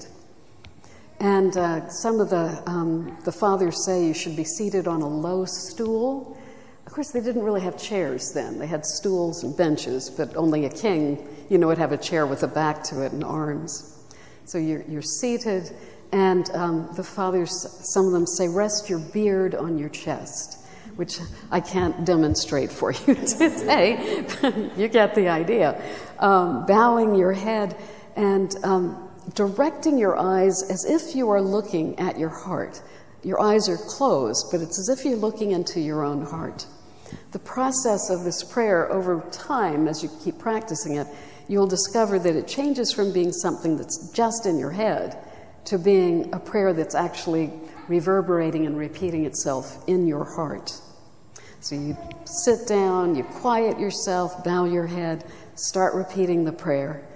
[1.22, 5.08] And uh, some of the, um, the fathers say you should be seated on a
[5.08, 6.36] low stool.
[6.88, 8.58] Of course, they didn't really have chairs then.
[8.58, 12.26] They had stools and benches, but only a king, you know, would have a chair
[12.26, 14.04] with a back to it and arms.
[14.46, 15.72] So you're, you're seated,
[16.12, 20.58] and um, the fathers, some of them say, rest your beard on your chest,
[20.96, 21.20] which
[21.52, 24.26] I can't demonstrate for you today.
[24.42, 25.80] But you get the idea.
[26.18, 27.78] Um, bowing your head
[28.16, 32.82] and um, directing your eyes as if you are looking at your heart.
[33.24, 36.66] Your eyes are closed, but it's as if you're looking into your own heart.
[37.32, 41.08] The process of this prayer over time, as you keep practicing it,
[41.48, 45.18] you'll discover that it changes from being something that's just in your head
[45.66, 47.52] to being a prayer that's actually
[47.88, 50.74] reverberating and repeating itself in your heart.
[51.60, 57.08] So you sit down, you quiet yourself, bow your head, start repeating the prayer.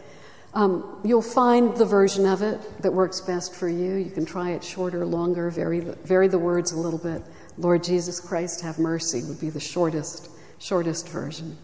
[0.56, 3.96] Um, you'll find the version of it that works best for you.
[3.96, 7.22] You can try it shorter, longer, vary the, vary the words a little bit.
[7.58, 11.58] Lord Jesus Christ, have mercy would be the shortest, shortest version.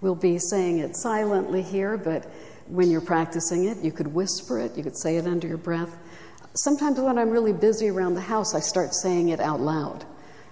[0.00, 2.24] We'll be saying it silently here, but
[2.66, 5.94] when you're practicing it, you could whisper it, you could say it under your breath.
[6.54, 10.06] Sometimes when I'm really busy around the house, I start saying it out loud.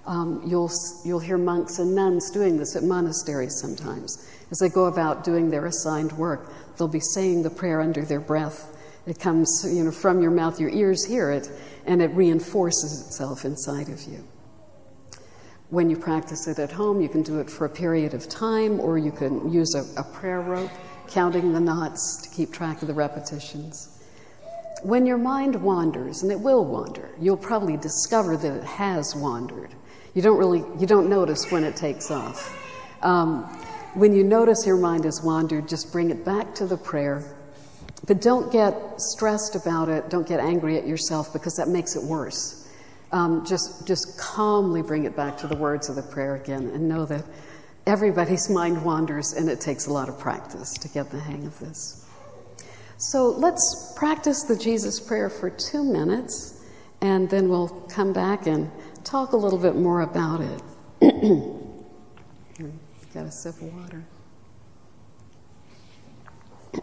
[0.06, 0.70] Um, you'll,
[1.04, 5.50] you'll hear monks and nuns doing this at monasteries sometimes as they go about doing
[5.50, 8.76] their assigned work they'll be saying the prayer under their breath.
[9.06, 11.48] It comes, you know, from your mouth, your ears hear it,
[11.86, 14.24] and it reinforces itself inside of you.
[15.70, 18.80] When you practice it at home, you can do it for a period of time,
[18.80, 20.70] or you can use a, a prayer rope,
[21.08, 23.92] counting the knots to keep track of the repetitions.
[24.82, 29.70] When your mind wanders, and it will wander, you'll probably discover that it has wandered.
[30.14, 32.56] You don't really, you don't notice when it takes off.
[33.02, 33.48] Um,
[33.96, 37.24] when you notice your mind has wandered, just bring it back to the prayer.
[38.06, 40.10] But don't get stressed about it.
[40.10, 42.68] Don't get angry at yourself because that makes it worse.
[43.10, 46.88] Um, just, just calmly bring it back to the words of the prayer again and
[46.88, 47.24] know that
[47.86, 51.58] everybody's mind wanders and it takes a lot of practice to get the hang of
[51.58, 52.04] this.
[52.98, 56.64] So let's practice the Jesus prayer for two minutes
[57.00, 58.70] and then we'll come back and
[59.04, 61.52] talk a little bit more about it.
[63.16, 64.04] Got a sip of water.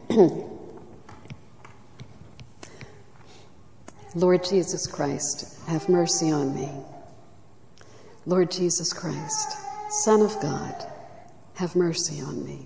[4.15, 6.72] Lord Jesus Christ, have mercy on me.
[8.26, 9.60] Lord Jesus Christ,
[10.04, 10.73] Son of God,
[11.54, 12.65] have mercy on me.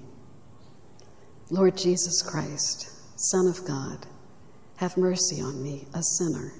[1.49, 2.89] Lord Jesus Christ,
[3.19, 4.07] Son of God,
[4.77, 6.53] have mercy on me, a sinner.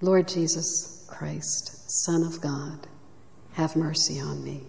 [0.00, 2.88] Lord Jesus Christ, Son of God,
[3.52, 4.64] have mercy on me.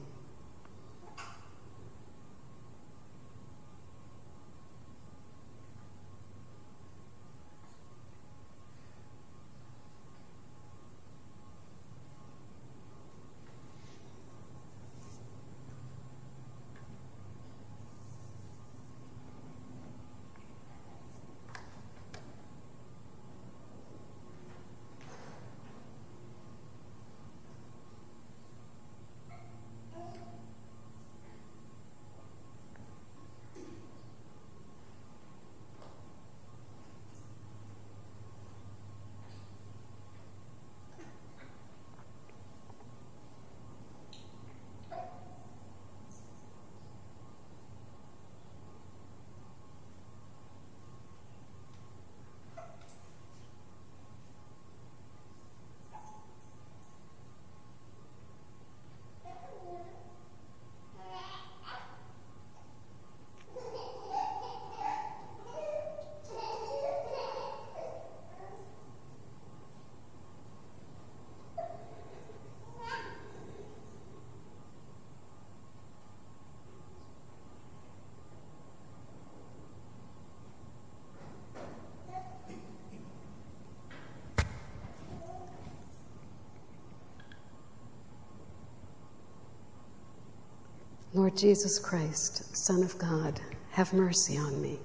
[91.30, 94.80] Lord Jesus Christ, Son of God, have mercy on me.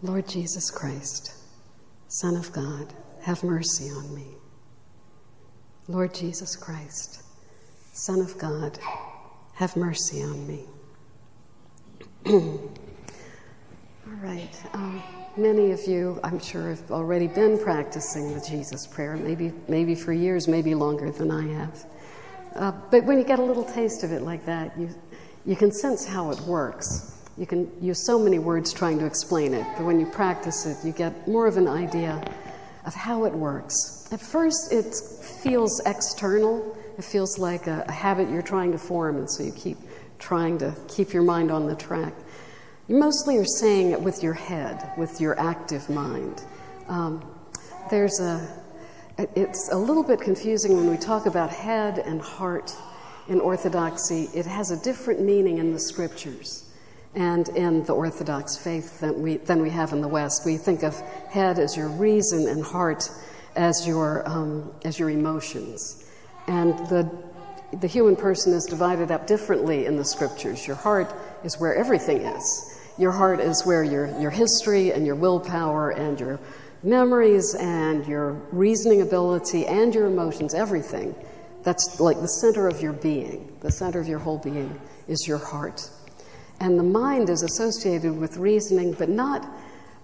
[0.00, 1.34] Lord Jesus Christ,
[2.06, 4.28] Son of God, have mercy on me.
[5.88, 7.24] Lord Jesus Christ,
[7.92, 8.78] Son of God,
[9.54, 10.64] have mercy on me.
[12.26, 12.70] All
[14.22, 14.62] right.
[14.74, 15.02] Um,
[15.36, 20.12] many of you, I'm sure, have already been practicing the Jesus prayer, maybe, maybe for
[20.12, 21.84] years, maybe longer than I have.
[22.56, 24.88] Uh, but when you get a little taste of it like that, you,
[25.46, 27.12] you can sense how it works.
[27.38, 30.84] You can use so many words trying to explain it, but when you practice it,
[30.84, 32.22] you get more of an idea
[32.84, 34.08] of how it works.
[34.10, 34.94] At first, it
[35.42, 36.76] feels external.
[36.98, 39.76] It feels like a, a habit you're trying to form, and so you keep
[40.18, 42.14] trying to keep your mind on the track.
[42.88, 46.42] You mostly are saying it with your head, with your active mind.
[46.88, 47.24] Um,
[47.90, 48.48] there's a,
[49.18, 52.74] it's a little bit confusing when we talk about head and heart
[53.28, 54.28] in Orthodoxy.
[54.34, 56.64] It has a different meaning in the scriptures
[57.14, 60.44] and in the Orthodox faith than we, than we have in the West.
[60.44, 60.98] We think of
[61.30, 63.10] head as your reason and heart
[63.56, 66.04] as your, um, as your emotions.
[66.46, 67.10] And the,
[67.80, 70.66] the human person is divided up differently in the scriptures.
[70.66, 71.12] Your heart
[71.42, 72.78] is where everything is.
[72.98, 76.38] Your heart is where your, your history and your willpower and your
[76.82, 81.14] memories and your reasoning ability and your emotions, everything.
[81.66, 83.52] That's like the center of your being.
[83.58, 85.90] The center of your whole being is your heart.
[86.60, 89.44] And the mind is associated with reasoning, but not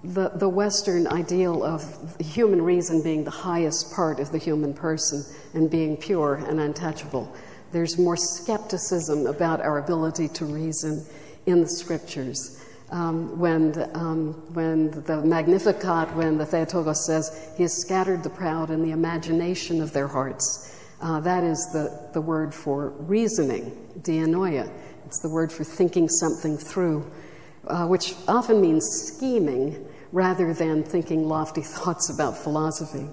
[0.03, 5.25] the, the Western ideal of human reason being the highest part of the human person
[5.55, 7.33] and being pure and untouchable.
[7.71, 11.07] There's more skepticism about our ability to reason
[11.47, 12.61] in the scriptures.
[12.91, 18.71] Um, when, um, when the Magnificat, when the Theotokos says, He has scattered the proud
[18.71, 20.71] in the imagination of their hearts.
[21.03, 24.71] Uh, that is the, the word for reasoning, dianoia.
[25.05, 27.11] It's the word for thinking something through,
[27.67, 33.09] uh, which often means scheming rather than thinking lofty thoughts about philosophy.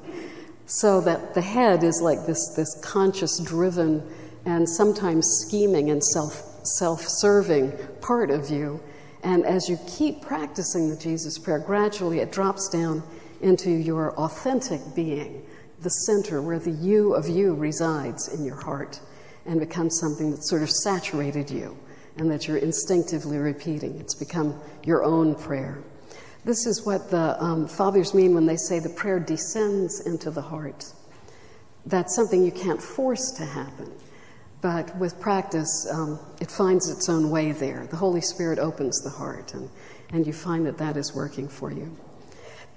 [0.67, 4.07] So that the head is like this, this conscious, driven,
[4.45, 8.79] and sometimes scheming and self self serving part of you.
[9.23, 13.03] And as you keep practicing the Jesus prayer, gradually it drops down
[13.41, 15.45] into your authentic being,
[15.81, 18.99] the center where the you of you resides in your heart,
[19.45, 21.77] and becomes something that sort of saturated you
[22.17, 23.99] and that you're instinctively repeating.
[23.99, 25.79] It's become your own prayer.
[26.45, 30.41] This is what the um, fathers mean when they say the prayer descends into the
[30.41, 30.85] heart.
[31.85, 33.91] That's something you can't force to happen.
[34.61, 37.87] But with practice, um, it finds its own way there.
[37.87, 39.69] The Holy Spirit opens the heart, and,
[40.11, 41.95] and you find that that is working for you.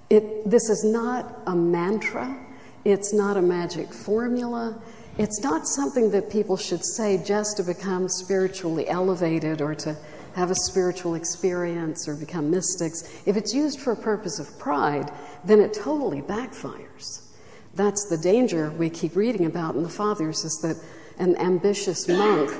[0.08, 2.38] It, this is not a mantra,
[2.84, 4.80] it's not a magic formula,
[5.18, 9.96] it's not something that people should say just to become spiritually elevated or to
[10.34, 13.22] have a spiritual experience or become mystics.
[13.26, 15.10] If it's used for a purpose of pride,
[15.44, 17.28] then it totally backfires.
[17.74, 20.76] That's the danger we keep reading about in the Fathers is that
[21.18, 22.50] an ambitious monk,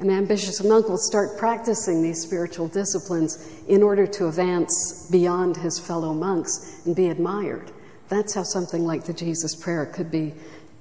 [0.00, 5.78] an ambitious monk will start practicing these spiritual disciplines in order to advance beyond his
[5.78, 7.70] fellow monks and be admired.
[8.12, 10.34] That's how something like the Jesus Prayer could be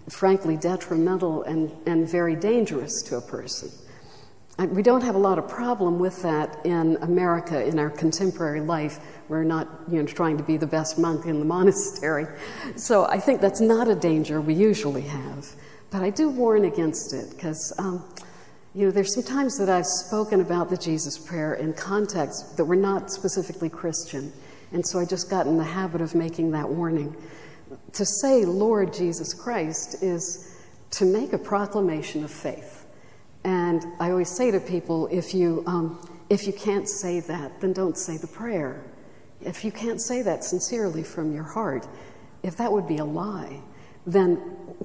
[0.10, 3.72] frankly detrimental and, and very dangerous to a person.
[4.60, 9.00] We don't have a lot of problem with that in America in our contemporary life.
[9.30, 12.28] We're not you know, trying to be the best monk in the monastery.
[12.76, 15.48] So I think that's not a danger we usually have.
[15.90, 18.04] But I do warn against it because, um,
[18.76, 22.66] you know, there's some times that I've spoken about the Jesus prayer in contexts that
[22.66, 24.34] were not specifically Christian.
[24.72, 27.15] And so I just got in the habit of making that warning
[27.93, 30.57] to say Lord Jesus Christ is
[30.91, 32.86] to make a proclamation of faith.
[33.43, 37.74] And I always say to people if you, um, if you can't say that, then
[37.74, 38.84] don't say the prayer.
[39.41, 41.88] If you can't say that sincerely from your heart,
[42.43, 43.61] if that would be a lie,
[44.05, 44.36] then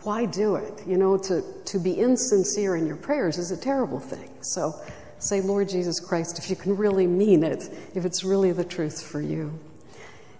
[0.03, 0.83] why do it?
[0.87, 4.31] You know, to, to be insincere in your prayers is a terrible thing.
[4.41, 4.75] So
[5.19, 9.03] say, Lord Jesus Christ, if you can really mean it, if it's really the truth
[9.03, 9.59] for you.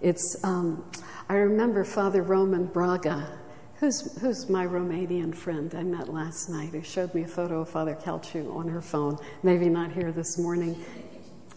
[0.01, 0.85] It's, um,
[1.27, 3.27] I remember Father Roman Braga,
[3.75, 7.69] who's, who's my Romanian friend I met last night, who showed me a photo of
[7.69, 10.83] Father Calciu on her phone, maybe not here this morning.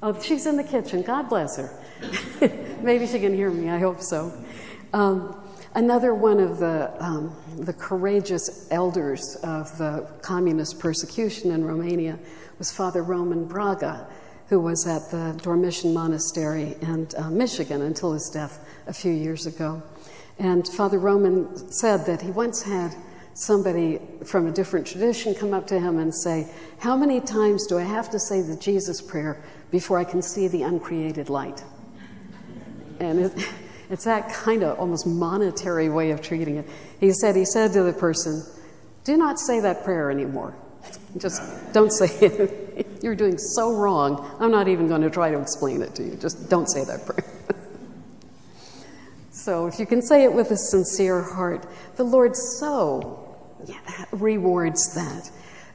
[0.02, 1.02] Oh, she's in the kitchen.
[1.02, 1.70] God bless her.
[2.82, 3.68] maybe she can hear me.
[3.68, 4.32] I hope so.
[4.94, 5.38] Um,
[5.74, 12.18] another one of the, um, the courageous elders of the communist persecution in Romania
[12.58, 14.08] was Father Roman Braga
[14.50, 19.46] who was at the Dormition Monastery in uh, Michigan until his death a few years
[19.46, 19.80] ago.
[20.40, 22.92] And Father Roman said that he once had
[23.34, 27.78] somebody from a different tradition come up to him and say, How many times do
[27.78, 29.40] I have to say the Jesus prayer
[29.70, 31.62] before I can see the uncreated light?
[32.98, 33.48] And it,
[33.88, 36.68] it's that kind of almost monetary way of treating it.
[36.98, 38.42] He said, he said to the person,
[39.04, 40.56] Do not say that prayer anymore.
[41.18, 41.40] Just
[41.72, 42.59] don't say it.
[43.02, 44.36] You're doing so wrong.
[44.40, 46.16] I'm not even going to try to explain it to you.
[46.16, 47.24] Just don't say that prayer.
[49.30, 51.66] so, if you can say it with a sincere heart,
[51.96, 53.26] the Lord so
[53.66, 55.30] yeah, that rewards that.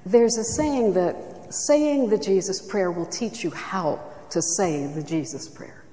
[0.06, 4.00] There's a saying that saying the Jesus prayer will teach you how
[4.32, 5.84] to say the Jesus prayer.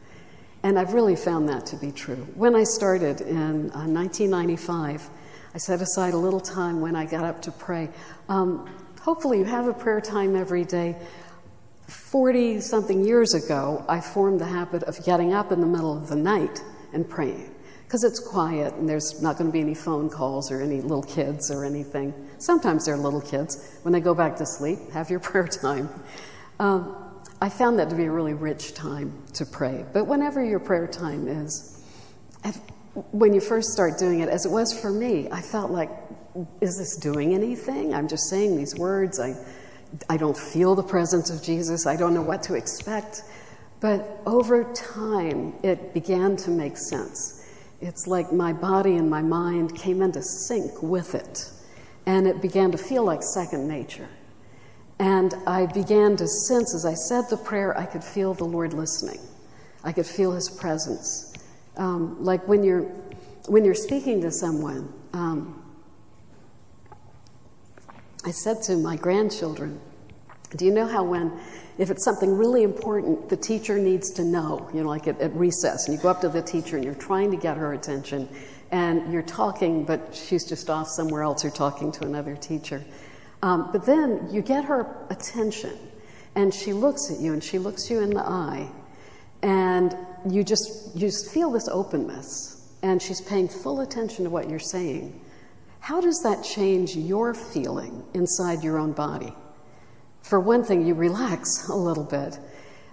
[0.62, 2.26] And I've really found that to be true.
[2.34, 5.08] When I started in uh, 1995,
[5.54, 7.90] I set aside a little time when I got up to pray.
[8.28, 8.70] Um,
[9.03, 10.96] hopefully, you have a prayer time every day.
[11.88, 16.09] 40 something years ago, I formed the habit of getting up in the middle of
[16.09, 20.09] the night and praying because it's quiet and there's not going to be any phone
[20.09, 22.14] calls or any little kids or anything.
[22.38, 23.78] Sometimes they're little kids.
[23.82, 25.90] When they go back to sleep, have your prayer time.
[26.59, 26.96] Um,
[27.42, 29.84] I found that to be a really rich time to pray.
[29.92, 31.84] But whenever your prayer time is,
[33.11, 35.90] when you first start doing it, as it was for me, I felt like,
[36.61, 37.95] is this doing anything?
[37.95, 39.20] I'm just saying these words.
[39.20, 39.35] I,
[40.09, 41.87] I don't feel the presence of Jesus.
[41.87, 43.22] I don't know what to expect.
[43.80, 47.47] But over time, it began to make sense.
[47.80, 51.51] It's like my body and my mind came into sync with it,
[52.07, 54.09] and it began to feel like second nature.
[55.01, 58.72] And I began to sense, as I said the prayer, I could feel the Lord
[58.72, 59.18] listening.
[59.83, 61.35] I could feel His presence.
[61.76, 62.83] Um, like when you're
[63.49, 65.61] when you're speaking to someone, um,
[68.24, 69.80] I said to my grandchildren,
[70.56, 71.40] "Do you know how when
[71.78, 75.34] if it's something really important, the teacher needs to know, you know, like at, at,
[75.34, 78.28] recess, and you go up to the teacher and you're trying to get her attention,
[78.70, 82.84] and you're talking, but she's just off somewhere else or talking to another teacher.
[83.42, 85.76] Um, but then you get her attention,
[86.34, 88.68] and she looks at you and she looks you in the eye,
[89.42, 89.96] and
[90.28, 94.58] you just, you just feel this openness, and she's paying full attention to what you're
[94.58, 95.20] saying.
[95.83, 99.35] How does that change your feeling inside your own body?
[100.22, 102.39] For one thing, you relax a little bit,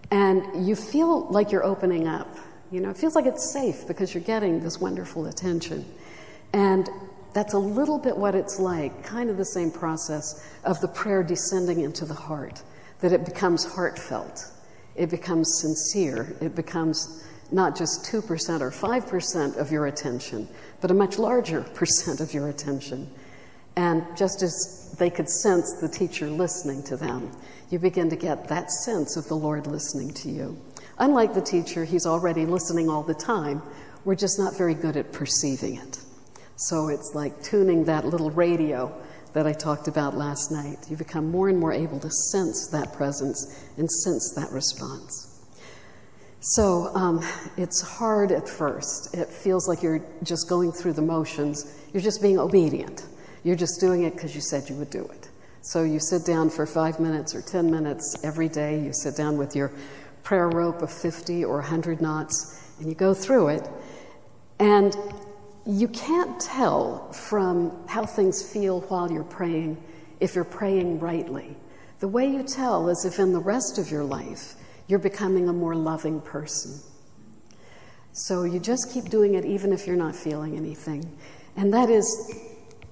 [0.09, 2.35] and you feel like you're opening up.
[2.71, 5.85] You know, it feels like it's safe because you're getting this wonderful attention.
[6.51, 6.89] And
[7.31, 11.21] that's a little bit what it's like, kind of the same process of the prayer
[11.21, 12.63] descending into the heart,
[13.01, 14.51] that it becomes heartfelt,
[14.95, 20.47] it becomes sincere, it becomes not just 2% or 5% of your attention,
[20.81, 23.09] but a much larger percent of your attention.
[23.75, 27.31] And just as they could sense the teacher listening to them,
[27.69, 30.59] you begin to get that sense of the Lord listening to you.
[30.97, 33.61] Unlike the teacher, he's already listening all the time.
[34.03, 35.99] We're just not very good at perceiving it.
[36.55, 38.93] So it's like tuning that little radio
[39.33, 40.77] that I talked about last night.
[40.89, 45.28] You become more and more able to sense that presence and sense that response.
[46.41, 47.21] So um,
[47.57, 49.13] it's hard at first.
[49.13, 51.75] It feels like you're just going through the motions.
[51.93, 53.05] You're just being obedient.
[53.43, 55.29] You're just doing it because you said you would do it.
[55.61, 58.81] So you sit down for five minutes or 10 minutes every day.
[58.81, 59.71] You sit down with your
[60.23, 63.69] prayer rope of 50 or 100 knots and you go through it.
[64.59, 64.95] And
[65.65, 69.81] you can't tell from how things feel while you're praying
[70.21, 71.55] if you're praying rightly.
[71.99, 74.55] The way you tell is if in the rest of your life
[74.89, 76.81] you're becoming a more loving person.
[78.11, 81.15] So you just keep doing it even if you're not feeling anything.
[81.55, 82.33] And that is,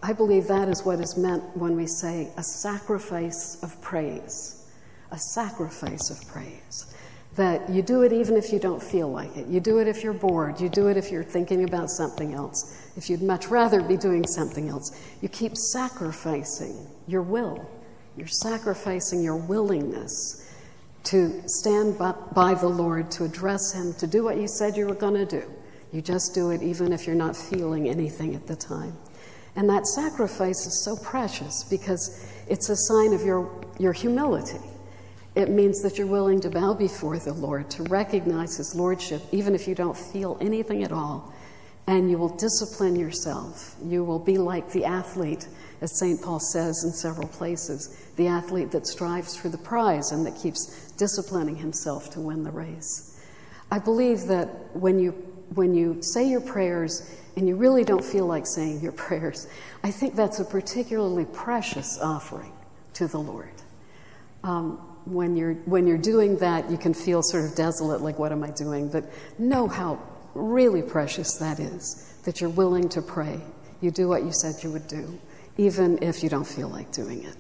[0.04, 4.70] I believe that is what is meant when we say a sacrifice of praise.
[5.12, 6.94] A sacrifice of praise.
[7.36, 9.48] That you do it even if you don't feel like it.
[9.48, 10.62] You do it if you're bored.
[10.62, 12.92] You do it if you're thinking about something else.
[12.96, 14.92] If you'd much rather be doing something else.
[15.22, 17.68] You keep sacrificing your will.
[18.16, 20.47] You're sacrificing your willingness
[21.08, 24.96] to stand by the Lord, to address Him, to do what you said you were
[24.96, 25.50] going to do.
[25.92, 28.96] You just do it even if you're not feeling anything at the time.
[29.56, 33.50] And that sacrifice is so precious because it's a sign of your,
[33.80, 34.60] your humility.
[35.36, 39.56] It means that you're willing to bow before the Lord, to recognize His Lordship, even
[39.56, 41.34] if you don't feel anything at all.
[41.88, 43.76] And you will discipline yourself.
[43.84, 45.48] You will be like the athlete
[45.82, 46.22] as St.
[46.22, 50.92] Paul says in several places, the athlete that strives for the prize and that keeps
[50.94, 53.22] disciplining himself to win the race.
[53.72, 55.12] I believe that when you,
[55.54, 59.48] when you say your prayers and you really don't feel like saying your prayers,
[59.84, 62.54] I think that's a particularly precious offering
[62.94, 63.52] to the Lord.
[64.44, 68.32] Um, when you're, when you're doing that, you can feel sort of desolate, like, what
[68.32, 68.90] am I doing?
[68.90, 69.06] But
[69.40, 70.02] know how
[70.38, 73.40] really precious that is, that you're willing to pray.
[73.82, 75.20] You do what you said you would do
[75.58, 77.36] even if you don't feel like doing it.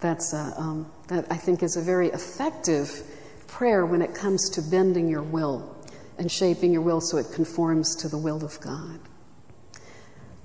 [0.00, 3.02] That's a, um, that I think is a very effective
[3.46, 5.76] prayer when it comes to bending your will
[6.18, 9.00] and shaping your will so it conforms to the will of God.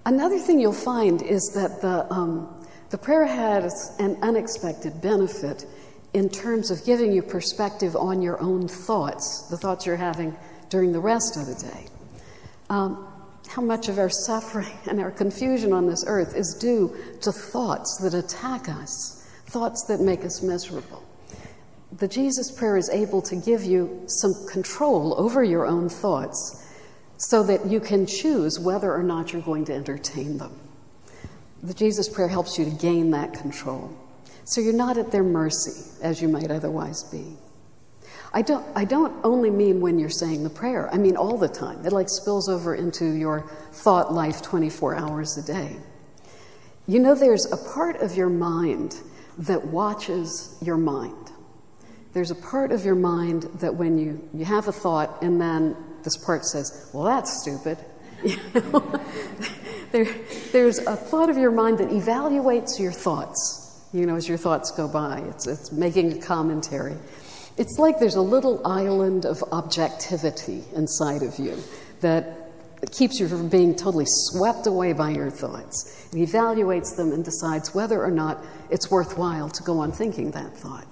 [0.05, 5.65] Another thing you'll find is that the, um, the prayer has an unexpected benefit
[6.13, 10.35] in terms of giving you perspective on your own thoughts, the thoughts you're having
[10.69, 11.87] during the rest of the day.
[12.69, 13.07] Um,
[13.47, 17.97] how much of our suffering and our confusion on this earth is due to thoughts
[18.01, 21.03] that attack us, thoughts that make us miserable.
[21.97, 26.63] The Jesus prayer is able to give you some control over your own thoughts
[27.17, 30.59] so that you can choose whether or not you're going to entertain them.
[31.63, 33.95] The Jesus prayer helps you to gain that control.
[34.43, 37.37] So you're not at their mercy as you might otherwise be.
[38.35, 41.47] I don't, I don't only mean when you're saying the prayer, I mean all the
[41.47, 41.85] time.
[41.85, 45.77] It like spills over into your thought life 24 hours a day.
[46.85, 48.97] You know, there's a part of your mind
[49.37, 51.31] that watches your mind.
[52.11, 55.77] There's a part of your mind that when you, you have a thought and then
[56.03, 57.77] this part says, well, that's stupid.
[58.23, 59.01] You know?
[59.91, 60.07] there,
[60.51, 64.71] there's a thought of your mind that evaluates your thoughts, you know, as your thoughts
[64.71, 65.19] go by.
[65.29, 66.95] It's, it's making a commentary.
[67.57, 71.57] It's like there's a little island of objectivity inside of you
[72.01, 72.51] that
[72.91, 76.07] keeps you from being totally swept away by your thoughts.
[76.13, 80.55] It evaluates them and decides whether or not it's worthwhile to go on thinking that
[80.55, 80.85] thought.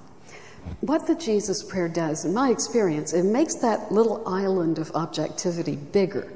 [0.80, 5.76] What the Jesus prayer does, in my experience, it makes that little island of objectivity
[5.76, 6.32] bigger.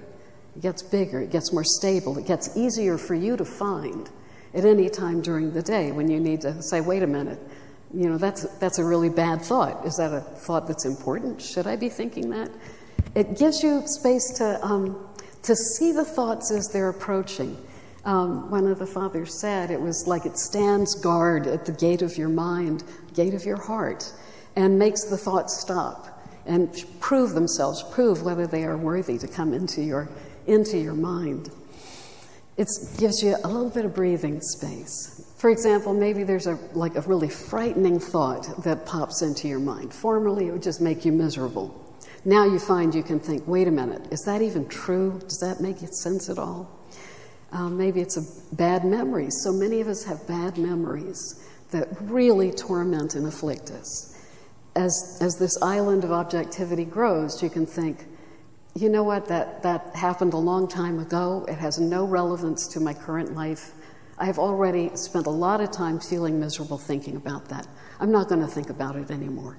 [0.57, 4.09] It gets bigger, it gets more stable, it gets easier for you to find
[4.53, 7.39] at any time during the day when you need to say, wait a minute,
[7.93, 9.85] you know, that's, that's a really bad thought.
[9.85, 11.41] Is that a thought that's important?
[11.41, 12.51] Should I be thinking that?
[13.15, 15.07] It gives you space to, um,
[15.43, 17.57] to see the thoughts as they're approaching.
[18.05, 22.01] Um, one of the fathers said it was like it stands guard at the gate
[22.01, 22.83] of your mind,
[23.13, 24.11] gate of your heart,
[24.55, 29.53] and makes the thoughts stop and prove themselves, prove whether they are worthy to come
[29.53, 30.09] into your,
[30.45, 31.51] into your mind.
[32.55, 35.16] It gives you a little bit of breathing space.
[35.37, 39.93] For example, maybe there's a, like a really frightening thought that pops into your mind.
[39.93, 41.83] Formerly, it would just make you miserable.
[42.25, 45.19] Now you find you can think, wait a minute, is that even true?
[45.19, 46.69] Does that make sense at all?
[47.51, 49.27] Um, maybe it's a bad memory.
[49.29, 54.15] So many of us have bad memories that really torment and afflict us.
[54.75, 58.05] As, as this island of objectivity grows, you can think,
[58.75, 61.45] you know what, that, that happened a long time ago.
[61.47, 63.71] It has no relevance to my current life.
[64.19, 67.67] I have already spent a lot of time feeling miserable thinking about that.
[67.99, 69.57] I'm not going to think about it anymore.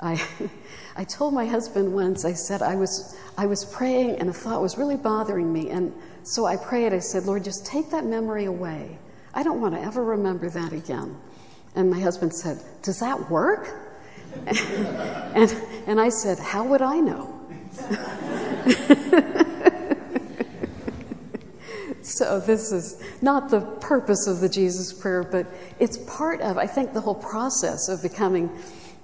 [0.00, 0.22] I,
[0.96, 4.62] I told my husband once, I said, I was, I was praying and a thought
[4.62, 5.70] was really bothering me.
[5.70, 5.92] And
[6.22, 8.98] so I prayed, I said, Lord, just take that memory away.
[9.34, 11.16] I don't want to ever remember that again.
[11.74, 13.96] And my husband said, Does that work?
[14.46, 15.50] and,
[15.86, 17.36] and I said, How would I know?
[22.02, 25.46] so this is not the purpose of the Jesus prayer, but
[25.78, 28.50] it's part of, I think, the whole process of becoming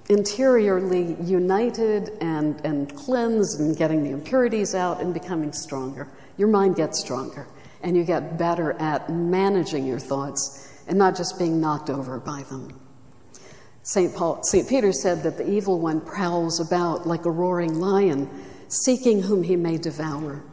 [0.09, 6.07] interiorly united and, and cleansed and getting the impurities out and becoming stronger.
[6.37, 7.47] Your mind gets stronger
[7.83, 12.43] and you get better at managing your thoughts and not just being knocked over by
[12.43, 12.79] them.
[13.83, 14.13] St.
[14.13, 14.67] Paul, St.
[14.67, 18.29] Peter said that the evil one prowls about like a roaring lion,
[18.67, 20.43] seeking whom he may devour.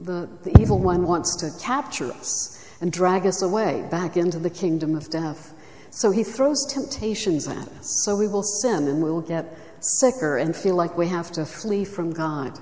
[0.00, 4.50] The, the evil one wants to capture us and drag us away back into the
[4.50, 5.54] kingdom of death.
[5.90, 8.04] So he throws temptations at us.
[8.04, 11.44] So we will sin and we will get sicker and feel like we have to
[11.44, 12.58] flee from God.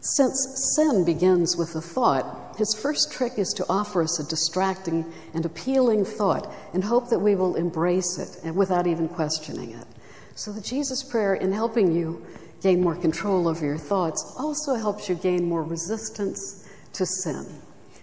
[0.00, 5.10] Since sin begins with a thought, his first trick is to offer us a distracting
[5.32, 9.86] and appealing thought and hope that we will embrace it and without even questioning it.
[10.34, 12.24] So the Jesus prayer, in helping you
[12.64, 17.46] gain more control over your thoughts, also helps you gain more resistance to sin.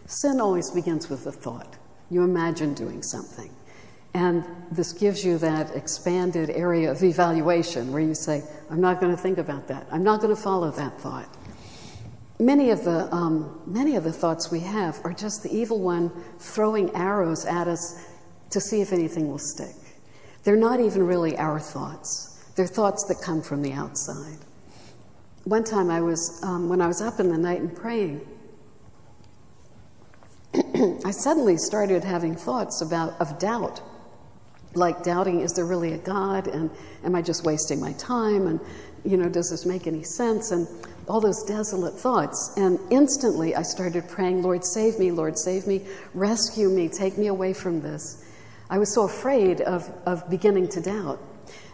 [0.06, 1.76] Sin always begins with a thought.
[2.12, 3.50] You imagine doing something.
[4.14, 9.16] And this gives you that expanded area of evaluation where you say, I'm not going
[9.16, 9.88] to think about that.
[9.92, 11.28] I'm not going to follow that thought.
[12.40, 16.12] Many of, the, um, many of the thoughts we have are just the evil one
[16.38, 18.08] throwing arrows at us
[18.52, 19.76] to see if anything will stick.
[20.44, 24.38] They're not even really our thoughts, they're thoughts that come from the outside.
[25.44, 28.28] One time I was, um, when I was up in the night and praying,
[30.54, 33.82] I suddenly started having thoughts about of doubt
[34.74, 36.70] like doubting is there really a God and
[37.04, 38.60] am I just wasting my time and
[39.04, 40.52] you know, does this make any sense?
[40.52, 40.68] And
[41.08, 42.54] all those desolate thoughts.
[42.56, 45.82] And instantly I started praying, Lord, save me, Lord, save me,
[46.14, 48.24] rescue me, take me away from this.
[48.70, 51.20] I was so afraid of, of beginning to doubt.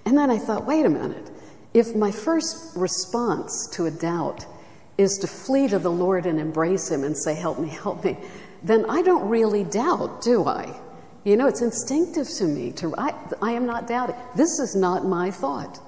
[0.06, 1.30] And then I thought, wait a minute.
[1.74, 4.46] If my first response to a doubt
[4.98, 8.18] is to flee to the Lord and embrace Him and say, Help me, help me,
[8.64, 10.76] then I don't really doubt, do I?
[11.24, 14.16] You know, it's instinctive to me to, I, I am not doubting.
[14.36, 15.80] This is not my thought.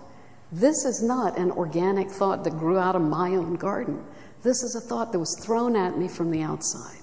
[0.51, 4.03] This is not an organic thought that grew out of my own garden.
[4.43, 7.01] This is a thought that was thrown at me from the outside.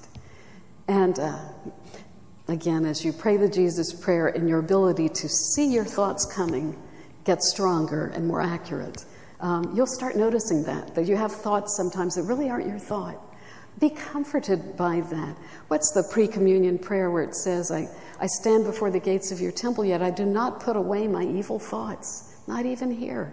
[0.88, 1.38] And uh,
[2.48, 6.76] again, as you pray the Jesus prayer and your ability to see your thoughts coming
[7.26, 9.04] gets stronger and more accurate,
[9.40, 13.20] um, you'll start noticing that, that you have thoughts sometimes that really aren't your thought.
[13.78, 15.36] Be comforted by that.
[15.68, 19.40] What's the pre communion prayer where it says, I, I stand before the gates of
[19.40, 22.32] your temple, yet I do not put away my evil thoughts?
[22.46, 23.32] not even here.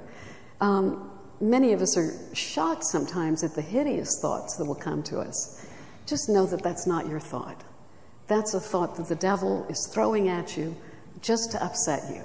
[0.62, 5.20] Um, many of us are shocked sometimes at the hideous thoughts that will come to
[5.20, 5.66] us.
[6.06, 7.64] Just know that that's not your thought.
[8.28, 10.76] That's a thought that the devil is throwing at you
[11.22, 12.24] just to upset you.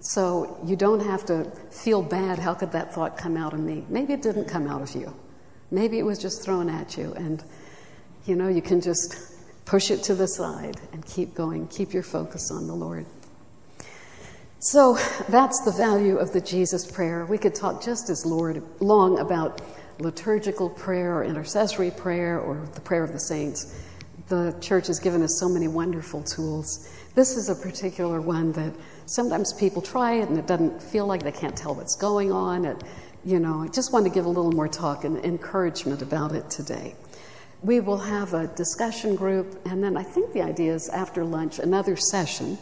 [0.00, 2.38] So you don't have to feel bad.
[2.38, 3.84] How could that thought come out of me?
[3.88, 5.14] Maybe it didn't come out of you.
[5.70, 7.12] Maybe it was just thrown at you.
[7.14, 7.42] And,
[8.24, 9.34] you know, you can just
[9.64, 11.66] push it to the side and keep going.
[11.68, 13.06] Keep your focus on the Lord.
[14.60, 17.26] So that's the value of the Jesus prayer.
[17.26, 19.60] We could talk just as Lord long about
[20.00, 23.74] liturgical prayer or intercessory prayer or the prayer of the saints.
[24.28, 26.92] The church has given us so many wonderful tools.
[27.14, 28.72] This is a particular one that
[29.08, 32.64] sometimes people try it and it doesn't feel like they can't tell what's going on.
[32.64, 32.82] It,
[33.24, 36.48] you know, I just want to give a little more talk and encouragement about it
[36.50, 36.94] today.
[37.62, 41.58] We will have a discussion group, and then I think the idea is after lunch,
[41.58, 42.56] another session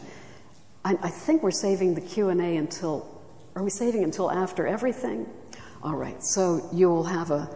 [0.87, 3.05] I, I think we're saving the Q&A until,
[3.55, 5.27] are we saving until after everything?
[5.83, 7.49] All right, so you'll have a,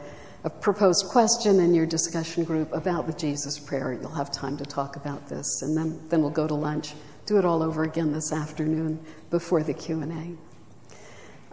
[0.43, 3.93] a proposed question in your discussion group about the Jesus prayer.
[3.93, 6.93] You'll have time to talk about this, and then, then we'll go to lunch.
[7.31, 10.35] Do it all over again this afternoon before the Q&A.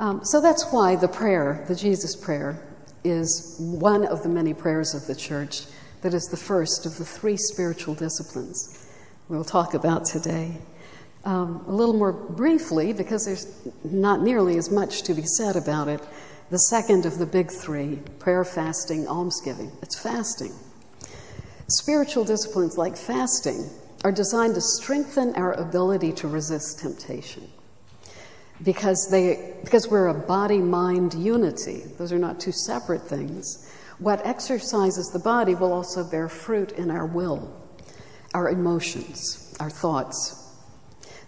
[0.02, 2.60] Um, so that's why the prayer, the Jesus prayer,
[3.04, 5.66] is one of the many prayers of the church
[6.02, 8.88] that is the first of the three spiritual disciplines
[9.28, 10.56] we'll talk about today.
[11.24, 13.46] Um, a little more briefly, because there's
[13.84, 16.00] not nearly as much to be said about it,
[16.50, 19.70] the second of the big three prayer, fasting, almsgiving.
[19.80, 20.50] It's fasting.
[21.68, 23.70] Spiritual disciplines like fasting
[24.04, 27.48] are designed to strengthen our ability to resist temptation.
[28.62, 33.72] Because, they, because we're a body mind unity, those are not two separate things.
[33.98, 37.54] What exercises the body will also bear fruit in our will,
[38.34, 40.48] our emotions, our thoughts,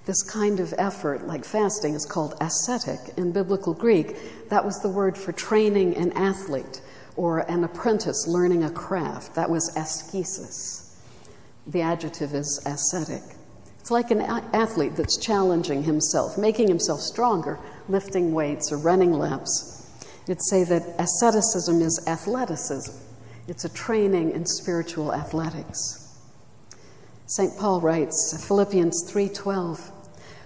[0.06, 4.48] this kind of effort, like fasting, is called ascetic in biblical Greek.
[4.48, 6.80] That was the word for training an athlete
[7.16, 9.34] or an apprentice learning a craft.
[9.34, 10.79] That was ascesis.
[11.66, 13.22] The adjective is ascetic.
[13.78, 17.58] It's like an athlete that's challenging himself, making himself stronger,
[17.88, 19.76] lifting weights or running laps.
[20.26, 22.92] You'd say that asceticism is athleticism.
[23.48, 26.16] It's a training in spiritual athletics.
[27.26, 27.56] St.
[27.56, 29.90] Paul writes, Philippians 3:12,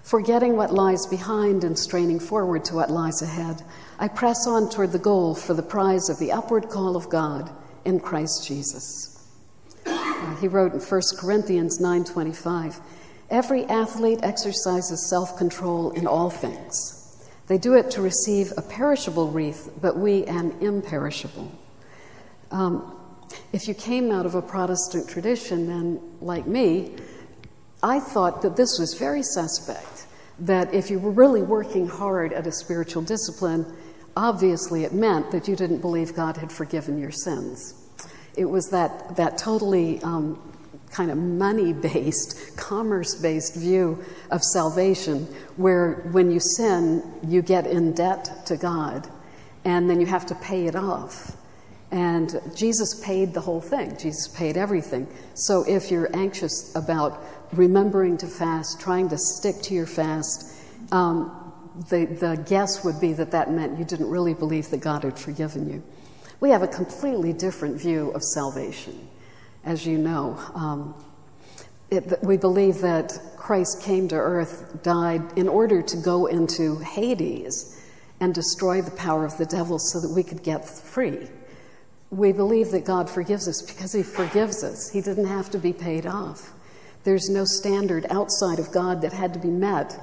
[0.02, 3.62] forgetting what lies behind and straining forward to what lies ahead,
[3.98, 7.50] I press on toward the goal for the prize of the upward call of God
[7.84, 9.13] in Christ Jesus.
[9.86, 12.80] Uh, he wrote in 1 Corinthians 9:25,
[13.30, 17.04] Every athlete exercises self-control in all things.
[17.46, 21.50] They do it to receive a perishable wreath, but we an imperishable.
[22.50, 22.96] Um,
[23.52, 26.92] if you came out of a Protestant tradition, then, like me,
[27.82, 30.06] I thought that this was very suspect.
[30.38, 33.66] That if you were really working hard at a spiritual discipline,
[34.16, 37.83] obviously it meant that you didn't believe God had forgiven your sins.
[38.36, 40.40] It was that, that totally um,
[40.90, 45.26] kind of money based, commerce based view of salvation,
[45.56, 49.08] where when you sin, you get in debt to God,
[49.64, 51.36] and then you have to pay it off.
[51.90, 53.96] And Jesus paid the whole thing.
[53.96, 55.06] Jesus paid everything.
[55.34, 57.22] So if you're anxious about
[57.52, 60.56] remembering to fast, trying to stick to your fast,
[60.90, 61.52] um,
[61.90, 65.18] the, the guess would be that that meant you didn't really believe that God had
[65.18, 65.82] forgiven you.
[66.44, 69.08] We have a completely different view of salvation,
[69.64, 70.38] as you know.
[70.54, 70.94] Um,
[71.90, 77.82] it, we believe that Christ came to earth, died in order to go into Hades
[78.20, 81.28] and destroy the power of the devil so that we could get free
[82.10, 84.90] we believe that God forgives us because He forgives us.
[84.90, 86.52] He didn't have to be paid off.
[87.04, 89.98] There's no standard outside of God that had to be met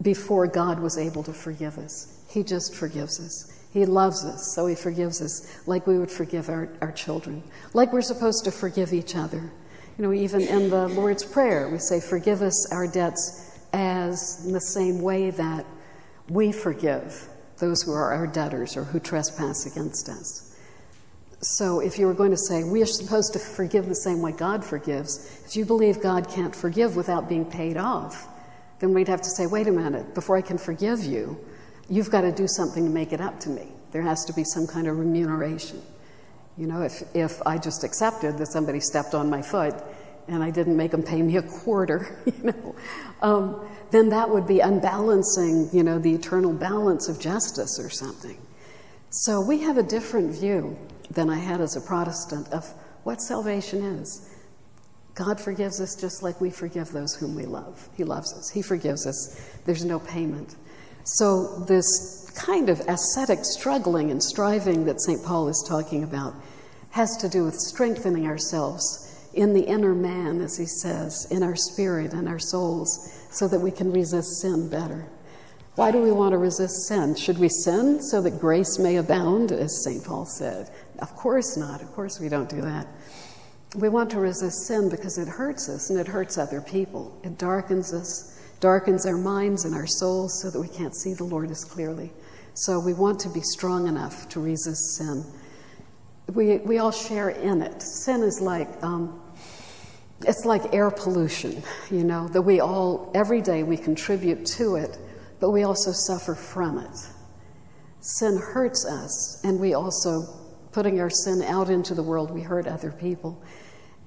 [0.00, 2.24] before God was able to forgive us.
[2.30, 3.55] He just forgives us.
[3.76, 7.42] He loves us, so He forgives us like we would forgive our, our children,
[7.74, 9.52] like we're supposed to forgive each other.
[9.98, 14.54] You know, even in the Lord's Prayer, we say, Forgive us our debts as in
[14.54, 15.66] the same way that
[16.30, 20.56] we forgive those who are our debtors or who trespass against us.
[21.42, 24.32] So, if you were going to say, we are supposed to forgive the same way
[24.32, 28.26] God forgives, if you believe God can't forgive without being paid off,
[28.78, 31.38] then we'd have to say, wait a minute, before I can forgive you,
[31.88, 33.68] you've got to do something to make it up to me.
[33.92, 35.82] There has to be some kind of remuneration.
[36.56, 39.74] You know, if, if I just accepted that somebody stepped on my foot
[40.28, 42.76] and I didn't make them pay me a quarter, you know,
[43.22, 48.38] um, then that would be unbalancing, you know, the eternal balance of justice or something.
[49.10, 50.76] So we have a different view
[51.10, 52.66] than I had as a Protestant of
[53.04, 54.28] what salvation is.
[55.14, 57.88] God forgives us just like we forgive those whom we love.
[57.96, 59.40] He loves us, He forgives us.
[59.64, 60.56] There's no payment.
[61.08, 65.22] So, this kind of ascetic struggling and striving that St.
[65.22, 66.34] Paul is talking about
[66.90, 71.54] has to do with strengthening ourselves in the inner man, as he says, in our
[71.54, 75.06] spirit and our souls, so that we can resist sin better.
[75.76, 77.14] Why do we want to resist sin?
[77.14, 80.02] Should we sin so that grace may abound, as St.
[80.02, 80.70] Paul said?
[80.98, 81.82] Of course not.
[81.82, 82.88] Of course we don't do that.
[83.76, 87.16] We want to resist sin because it hurts us and it hurts other people.
[87.22, 88.35] It darkens us
[88.66, 92.10] darkens our minds and our souls so that we can't see the Lord as clearly.
[92.54, 95.24] So we want to be strong enough to resist sin.
[96.34, 97.80] We, we all share in it.
[97.80, 99.22] Sin is like, um,
[100.22, 101.62] it's like air pollution,
[101.92, 104.98] you know, that we all, every day we contribute to it,
[105.38, 106.96] but we also suffer from it.
[108.00, 110.24] Sin hurts us, and we also,
[110.72, 113.40] putting our sin out into the world, we hurt other people.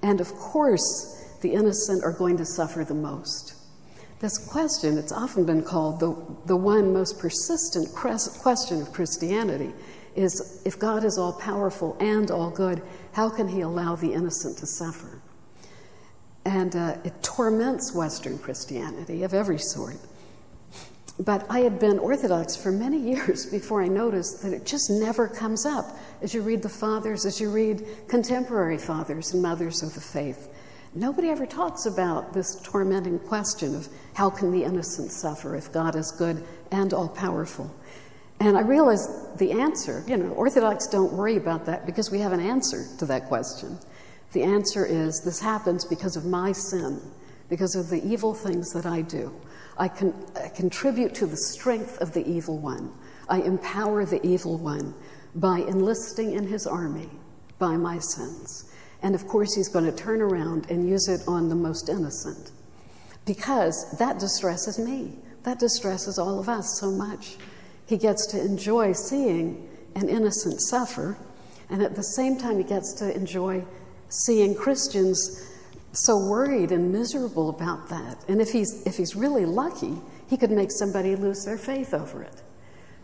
[0.03, 3.55] And of course, the innocent are going to suffer the most.
[4.19, 6.15] This question, it's often been called the,
[6.45, 9.71] the one most persistent question of Christianity,
[10.15, 12.81] is if God is all powerful and all good,
[13.13, 15.21] how can he allow the innocent to suffer?
[16.43, 19.97] And uh, it torments Western Christianity of every sort.
[21.19, 25.29] But I had been Orthodox for many years before I noticed that it just never
[25.29, 29.93] comes up as you read the fathers, as you read contemporary fathers and mothers of
[29.93, 30.49] the faith.
[30.95, 35.95] Nobody ever talks about this tormenting question of how can the innocent suffer if God
[35.95, 37.73] is good and all powerful?
[38.39, 42.31] And I realized the answer, you know, Orthodox don't worry about that because we have
[42.31, 43.77] an answer to that question.
[44.31, 46.99] The answer is this happens because of my sin,
[47.49, 49.31] because of the evil things that I do.
[49.77, 52.91] I, can, I contribute to the strength of the evil one.
[53.27, 54.95] I empower the evil one
[55.35, 57.09] by enlisting in his army
[57.59, 58.68] by my sins.
[59.01, 62.51] And of course, he's going to turn around and use it on the most innocent
[63.29, 65.13] because that distresses me.
[65.43, 67.37] That distresses all of us so much.
[67.85, 71.15] He gets to enjoy seeing an innocent suffer,
[71.69, 73.63] and at the same time, he gets to enjoy
[74.09, 75.47] seeing Christians
[75.91, 78.17] so worried and miserable about that.
[78.27, 82.23] And if he's, if he's really lucky, he could make somebody lose their faith over
[82.23, 82.41] it.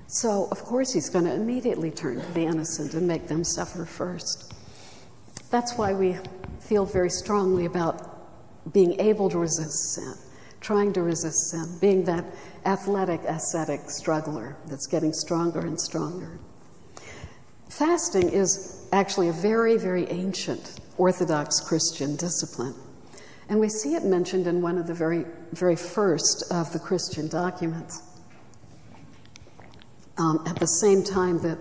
[0.08, 3.86] So, of course, he's going to immediately turn to the innocent and make them suffer
[3.86, 4.55] first.
[5.50, 6.18] That's why we
[6.60, 10.14] feel very strongly about being able to resist sin,
[10.60, 12.26] trying to resist sin, being that
[12.66, 16.40] athletic, ascetic struggler that's getting stronger and stronger.
[17.70, 22.74] Fasting is actually a very, very ancient Orthodox Christian discipline.
[23.50, 27.28] And we see it mentioned in one of the very, very first of the Christian
[27.28, 28.02] documents.
[30.18, 31.58] Um, at the same time that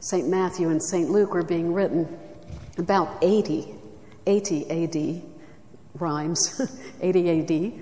[0.00, 0.28] St.
[0.28, 1.08] Matthew and St.
[1.08, 2.18] Luke were being written,
[2.78, 3.74] about 80,
[4.26, 5.22] 80 AD,
[5.94, 6.60] rhymes,
[7.00, 7.72] 80 AD,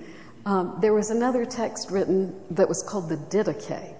[0.45, 3.95] um, there was another text written that was called the Didache.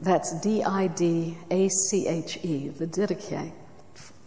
[0.00, 2.68] That's D I D A C H E.
[2.68, 3.52] The Didache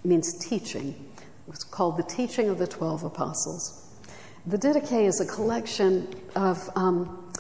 [0.04, 0.90] means teaching.
[1.18, 3.84] It was called the Teaching of the Twelve Apostles.
[4.48, 7.32] The Didache is a collection of, um,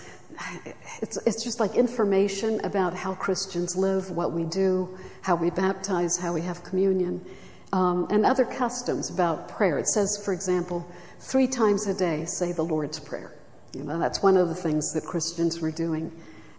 [1.02, 6.18] it's, it's just like information about how Christians live, what we do, how we baptize,
[6.18, 7.26] how we have communion
[7.74, 9.78] um, and other customs about prayer.
[9.78, 10.86] It says, for example,
[11.20, 13.34] three times a day say the Lord's Prayer.
[13.74, 16.12] You know, that's one of the things that Christians were doing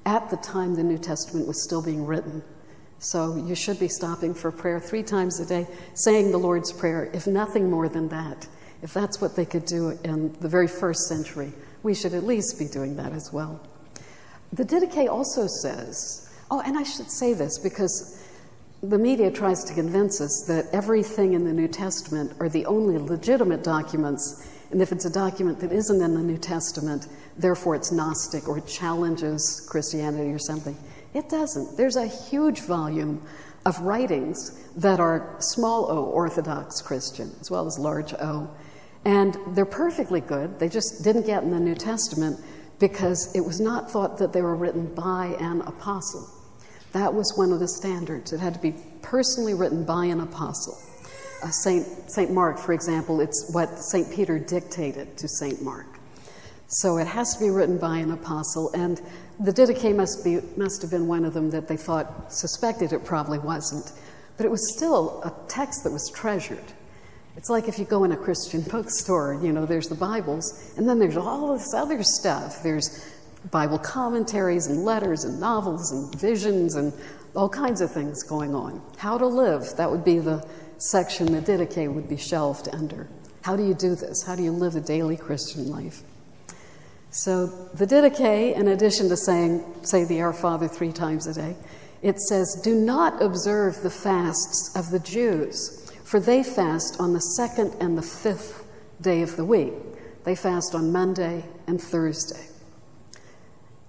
[0.04, 2.42] at the time the New Testament was still being written.
[2.98, 7.10] So you should be stopping for prayer three times a day, saying the Lord's Prayer,
[7.12, 8.46] if nothing more than that.
[8.82, 11.52] If that's what they could do in the very first century,
[11.82, 13.60] we should at least be doing that as well.
[14.52, 18.22] The Didache also says, oh, and I should say this because
[18.82, 22.96] the media tries to convince us that everything in the New Testament are the only
[22.96, 27.90] legitimate documents, and if it's a document that isn't in the New Testament, therefore it's
[27.90, 30.76] Gnostic or it challenges Christianity or something.
[31.12, 31.76] It doesn't.
[31.76, 33.22] There's a huge volume
[33.66, 38.48] of writings that are small o Orthodox Christian, as well as large O.
[39.04, 40.58] And they're perfectly good.
[40.58, 42.38] They just didn't get in the New Testament
[42.78, 46.28] because it was not thought that they were written by an apostle.
[46.92, 48.32] That was one of the standards.
[48.32, 50.78] It had to be personally written by an apostle.
[51.42, 55.86] Uh, Saint, Saint Mark, for example, it's what Saint Peter dictated to Saint Mark.
[56.68, 59.00] So it has to be written by an apostle, and
[59.40, 63.04] the Didache must, be, must have been one of them that they thought, suspected it
[63.04, 63.92] probably wasn't.
[64.36, 66.72] But it was still a text that was treasured.
[67.36, 70.88] It's like if you go in a Christian bookstore, you know, there's the Bibles, and
[70.88, 72.62] then there's all this other stuff.
[72.62, 73.06] There's
[73.50, 76.92] Bible commentaries and letters and novels and visions and
[77.34, 78.82] all kinds of things going on.
[78.96, 80.46] How to live, that would be the
[80.78, 83.08] section the Didache would be shelved under.
[83.42, 84.22] How do you do this?
[84.22, 86.02] How do you live a daily Christian life?
[87.10, 91.56] So the Didache, in addition to saying, say the Our Father three times a day,
[92.02, 97.20] it says, Do not observe the fasts of the Jews, for they fast on the
[97.20, 98.64] second and the fifth
[99.00, 99.72] day of the week.
[100.24, 102.46] They fast on Monday and Thursday.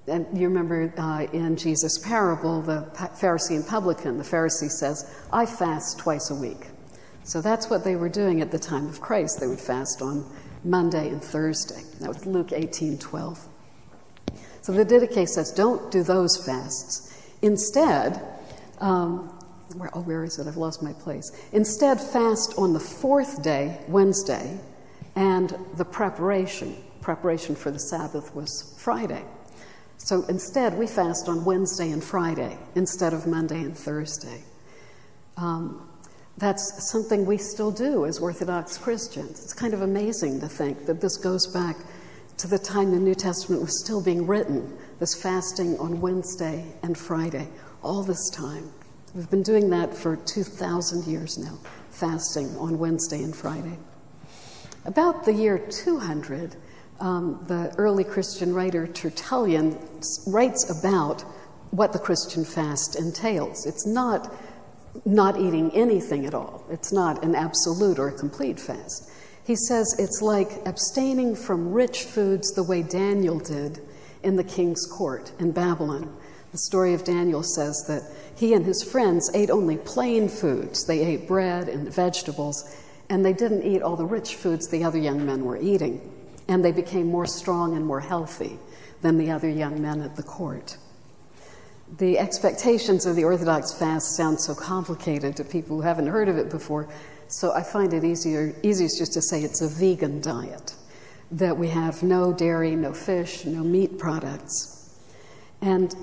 [0.09, 5.45] And you remember uh, in Jesus' parable, the Pharisee and publican, the Pharisee says, I
[5.45, 6.67] fast twice a week.
[7.23, 9.39] So that's what they were doing at the time of Christ.
[9.39, 10.25] They would fast on
[10.63, 11.83] Monday and Thursday.
[11.99, 13.47] That was Luke 18 12.
[14.61, 17.15] So the Didache says, don't do those fasts.
[17.41, 18.21] Instead,
[18.79, 19.29] um,
[19.75, 20.47] where, oh, where is it?
[20.47, 21.31] I've lost my place.
[21.53, 24.59] Instead, fast on the fourth day, Wednesday,
[25.15, 26.75] and the preparation.
[27.01, 29.23] Preparation for the Sabbath was Friday.
[29.99, 34.43] So instead, we fast on Wednesday and Friday instead of Monday and Thursday.
[35.37, 35.87] Um,
[36.37, 39.43] that's something we still do as Orthodox Christians.
[39.43, 41.75] It's kind of amazing to think that this goes back
[42.37, 46.97] to the time the New Testament was still being written, this fasting on Wednesday and
[46.97, 47.49] Friday,
[47.83, 48.71] all this time.
[49.13, 51.57] We've been doing that for 2,000 years now,
[51.91, 53.77] fasting on Wednesday and Friday.
[54.85, 56.55] About the year 200,
[56.99, 59.77] um, the early Christian writer Tertullian
[60.27, 61.21] writes about
[61.71, 63.65] what the Christian fast entails.
[63.65, 64.33] It's not
[65.05, 66.65] not eating anything at all.
[66.69, 69.09] It's not an absolute or a complete fast.
[69.45, 73.79] He says it's like abstaining from rich foods the way Daniel did
[74.23, 76.15] in the king's court in Babylon.
[76.51, 78.03] The story of Daniel says that
[78.35, 80.85] he and his friends ate only plain foods.
[80.85, 82.75] They ate bread and vegetables,
[83.09, 86.01] and they didn't eat all the rich foods the other young men were eating.
[86.49, 88.59] And they became more strong and more healthy
[89.01, 90.77] than the other young men at the court
[91.97, 96.37] the expectations of the Orthodox fast sound so complicated to people who haven't heard of
[96.37, 96.87] it before,
[97.27, 100.75] so I find it easier, easiest just to say it's a vegan diet,
[101.31, 104.99] that we have no dairy, no fish, no meat products.
[105.61, 105.95] And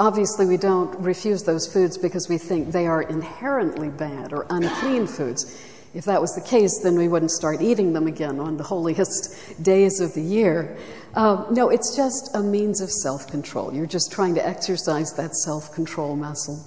[0.00, 5.06] obviously, we don't refuse those foods because we think they are inherently bad or unclean
[5.06, 5.58] foods.
[5.94, 9.62] If that was the case, then we wouldn't start eating them again on the holiest
[9.62, 10.76] days of the year.
[11.14, 13.74] Um, no, it's just a means of self control.
[13.74, 16.64] You're just trying to exercise that self control muscle.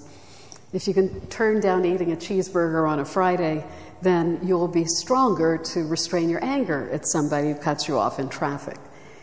[0.72, 3.64] If you can turn down eating a cheeseburger on a Friday,
[4.02, 8.28] then you'll be stronger to restrain your anger at somebody who cuts you off in
[8.28, 8.76] traffic.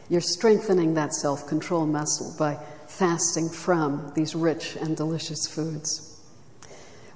[0.09, 6.12] You're strengthening that self control muscle by fasting from these rich and delicious foods.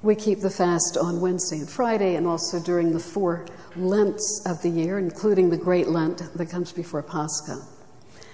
[0.03, 4.61] We keep the fast on Wednesday and Friday, and also during the four Lents of
[4.61, 7.61] the year, including the Great Lent that comes before Pascha.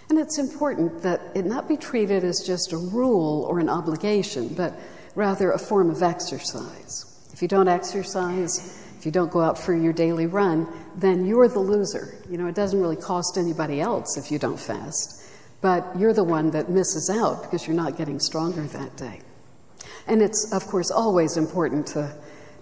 [0.10, 4.50] And it's important that it not be treated as just a rule or an obligation,
[4.50, 4.74] but
[5.16, 7.30] rather a form of exercise.
[7.34, 11.48] If you don't exercise, if you don't go out for your daily run, then you're
[11.48, 12.16] the loser.
[12.30, 15.24] You know, it doesn't really cost anybody else if you don't fast,
[15.62, 19.22] but you're the one that misses out because you're not getting stronger that day.
[20.08, 22.14] And it's, of course, always important to,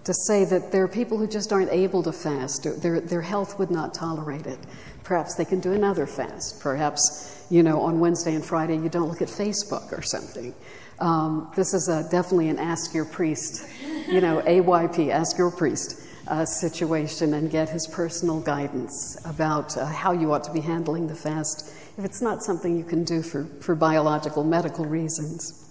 [0.04, 2.66] to say that there are people who just aren't able to fast.
[2.82, 4.58] Their, their health would not tolerate it.
[5.04, 6.60] Perhaps they can do another fast.
[6.60, 10.54] Perhaps, you know, on Wednesday and Friday you don't look at Facebook or something.
[11.00, 13.66] Um, this is a, definitely an ask your priest,
[14.08, 19.86] you know, AYP, ask your priest uh, situation and get his personal guidance about uh,
[19.86, 23.22] how you ought to be handling the fast if it's not something you can do
[23.22, 25.68] for, for biological, medical reasons.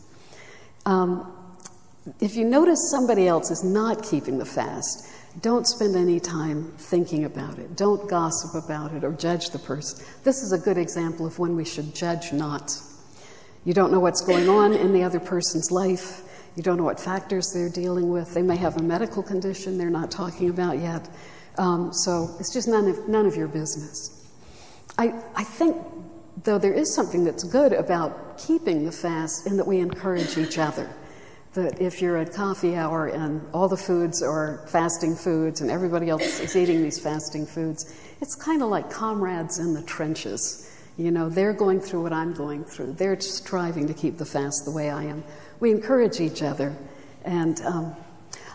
[0.85, 1.31] Um,
[2.19, 5.07] if you notice somebody else is not keeping the fast,
[5.41, 7.77] don't spend any time thinking about it.
[7.77, 10.05] Don't gossip about it or judge the person.
[10.23, 12.75] This is a good example of when we should judge not.
[13.63, 16.23] You don't know what's going on in the other person's life.
[16.55, 18.33] You don't know what factors they're dealing with.
[18.33, 21.07] They may have a medical condition they're not talking about yet.
[21.57, 24.27] Um, so it's just none of, none of your business.
[24.97, 25.77] I, I think,
[26.43, 30.57] though, there is something that's good about keeping the fast in that we encourage each
[30.57, 30.89] other
[31.53, 36.09] that if you're at coffee hour and all the foods are fasting foods and everybody
[36.09, 40.69] else is eating these fasting foods, it's kind of like comrades in the trenches.
[40.97, 42.93] You know, they're going through what I'm going through.
[42.93, 45.23] They're striving to keep the fast the way I am.
[45.59, 46.75] We encourage each other.
[47.25, 47.95] And um,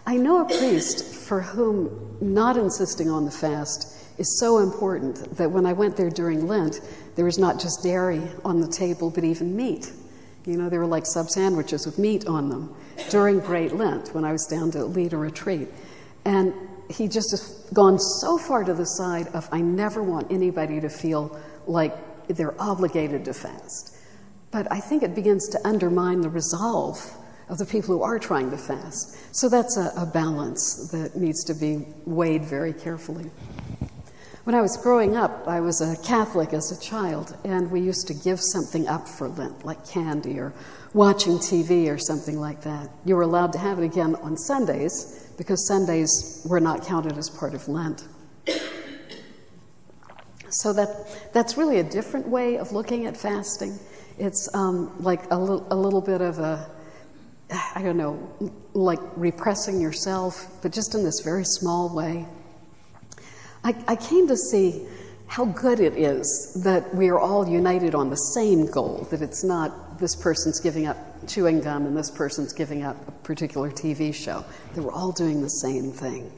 [0.06, 5.50] I know a priest for whom not insisting on the fast is so important that
[5.50, 6.80] when I went there during Lent,
[7.14, 9.92] there was not just dairy on the table, but even meat.
[10.46, 12.74] You know, they were like sub sandwiches with meat on them
[13.10, 15.68] during Great Lent when I was down to lead a retreat.
[16.24, 16.52] And
[16.90, 20.88] he just has gone so far to the side of, I never want anybody to
[20.88, 21.94] feel like
[22.28, 23.96] they're obligated to fast.
[24.50, 27.12] But I think it begins to undermine the resolve
[27.48, 29.34] of the people who are trying to fast.
[29.34, 33.30] So that's a, a balance that needs to be weighed very carefully.
[34.44, 38.06] When I was growing up, I was a Catholic as a child, and we used
[38.06, 40.52] to give something up for Lent, like candy or
[40.94, 42.90] watching TV or something like that.
[43.04, 47.28] You were allowed to have it again on Sundays because Sundays were not counted as
[47.28, 48.06] part of Lent.
[50.48, 53.78] So that, that's really a different way of looking at fasting.
[54.18, 56.70] It's um, like a, li- a little bit of a,
[57.74, 58.30] I don't know,
[58.72, 62.26] like repressing yourself, but just in this very small way.
[63.64, 64.86] I, I came to see
[65.26, 69.44] how good it is that we are all united on the same goal, that it's
[69.44, 74.14] not this person's giving up chewing gum and this person's giving up a particular TV
[74.14, 74.44] show,
[74.74, 76.30] They we're all doing the same thing.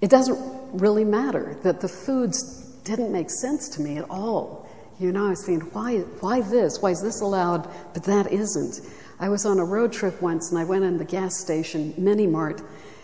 [0.00, 0.38] It doesn't
[0.72, 4.68] really matter that the foods didn't make sense to me at all.
[4.98, 6.80] You know, I was thinking, why, why this?
[6.80, 8.80] Why is this allowed, but that isn't?
[9.20, 12.26] I was on a road trip once and I went in the gas station, Mini
[12.26, 12.60] Mart,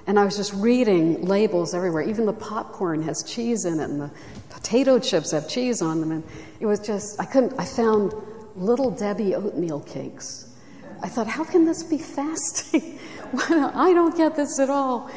[0.08, 2.02] and I was just reading labels everywhere.
[2.02, 4.10] Even the popcorn has cheese in it, and the
[4.48, 6.10] potato chips have cheese on them.
[6.10, 6.24] And
[6.60, 8.14] it was just, I couldn't, I found
[8.58, 10.56] little Debbie oatmeal cakes.
[11.02, 12.98] I thought, how can this be fasting?
[13.50, 15.10] I don't get this at all.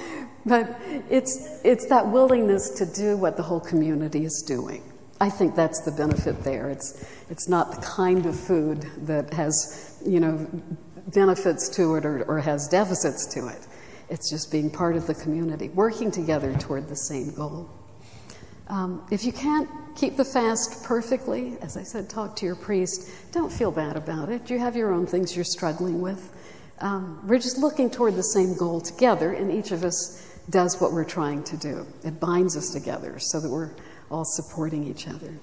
[0.45, 0.79] But
[1.09, 4.83] it's, it's that willingness to do what the whole community is doing.
[5.19, 6.69] I think that's the benefit there.
[6.69, 10.47] It's, it's not the kind of food that has, you know,
[11.07, 13.67] benefits to it or, or has deficits to it.
[14.09, 17.69] It's just being part of the community, working together toward the same goal.
[18.67, 23.09] Um, if you can't keep the fast perfectly, as I said, talk to your priest.
[23.31, 24.49] Don't feel bad about it.
[24.49, 26.31] You have your own things you're struggling with.
[26.79, 30.91] Um, we're just looking toward the same goal together, and each of us does what
[30.91, 31.85] we're trying to do.
[32.03, 33.71] It binds us together so that we're
[34.09, 35.33] all supporting each other.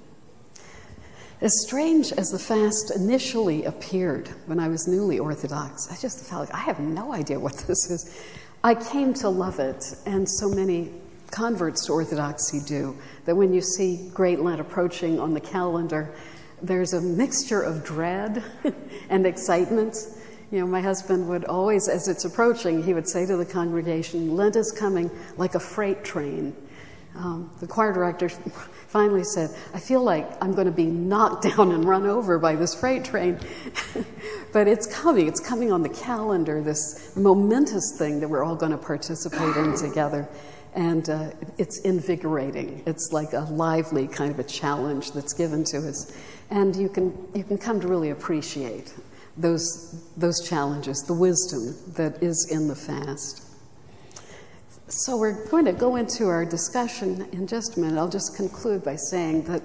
[1.41, 6.49] As strange as the fast initially appeared when I was newly Orthodox, I just felt
[6.49, 8.21] like I have no idea what this is.
[8.65, 10.91] I came to love it, and so many
[11.31, 12.97] converts to Orthodoxy do,
[13.29, 16.15] that when you see Great Lent approaching on the calendar,
[16.63, 18.43] there's a mixture of dread
[19.11, 19.99] and excitement.
[20.51, 24.35] You know, my husband would always, as it's approaching, he would say to the congregation,
[24.35, 26.57] Lent is coming like a freight train.
[27.17, 28.31] Um, the choir director
[28.89, 32.57] finally said, I feel like I'm going to be knocked down and run over by
[32.57, 33.39] this freight train.
[34.55, 35.29] but it's coming.
[35.29, 39.77] It's coming on the calendar, this momentous thing that we're all going to participate in
[39.77, 40.27] together.
[40.79, 42.85] And uh, it's invigorating.
[42.87, 46.17] It's like a lively kind of a challenge that's given to us.
[46.51, 48.95] And you can, you can come to really appreciate
[49.37, 53.43] those, those challenges, the wisdom that is in the fast.
[54.87, 57.99] So, we're going to go into our discussion in just a minute.
[57.99, 59.63] I'll just conclude by saying that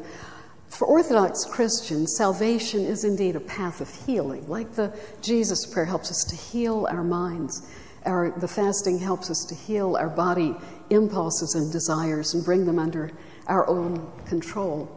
[0.69, 4.47] for Orthodox Christians, salvation is indeed a path of healing.
[4.47, 4.91] Like the
[5.21, 7.69] Jesus prayer helps us to heal our minds,
[8.05, 10.55] our, the fasting helps us to heal our body
[10.93, 13.11] impulses and desires and bring them under
[13.47, 14.89] our own control.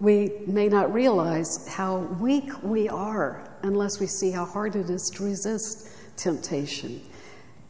[0.00, 5.10] We may not realize how weak we are unless we see how hard it is
[5.14, 7.00] to resist temptation.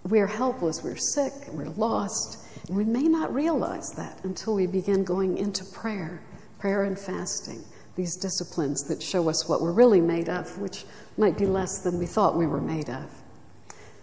[0.04, 2.38] We're helpless, we're sick, we're lost,
[2.68, 6.20] we may not realize that until we begin going into prayer,
[6.58, 7.62] prayer and fasting,
[7.94, 10.84] these disciplines that show us what we're really made of, which
[11.16, 13.10] might be less than we thought we were made of.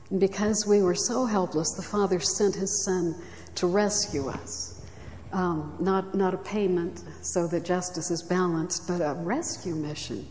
[0.10, 3.16] And because we were so helpless, the Father sent His Son
[3.56, 4.86] to rescue us.
[5.32, 10.28] Um, not, not a payment so that justice is balanced, but a rescue mission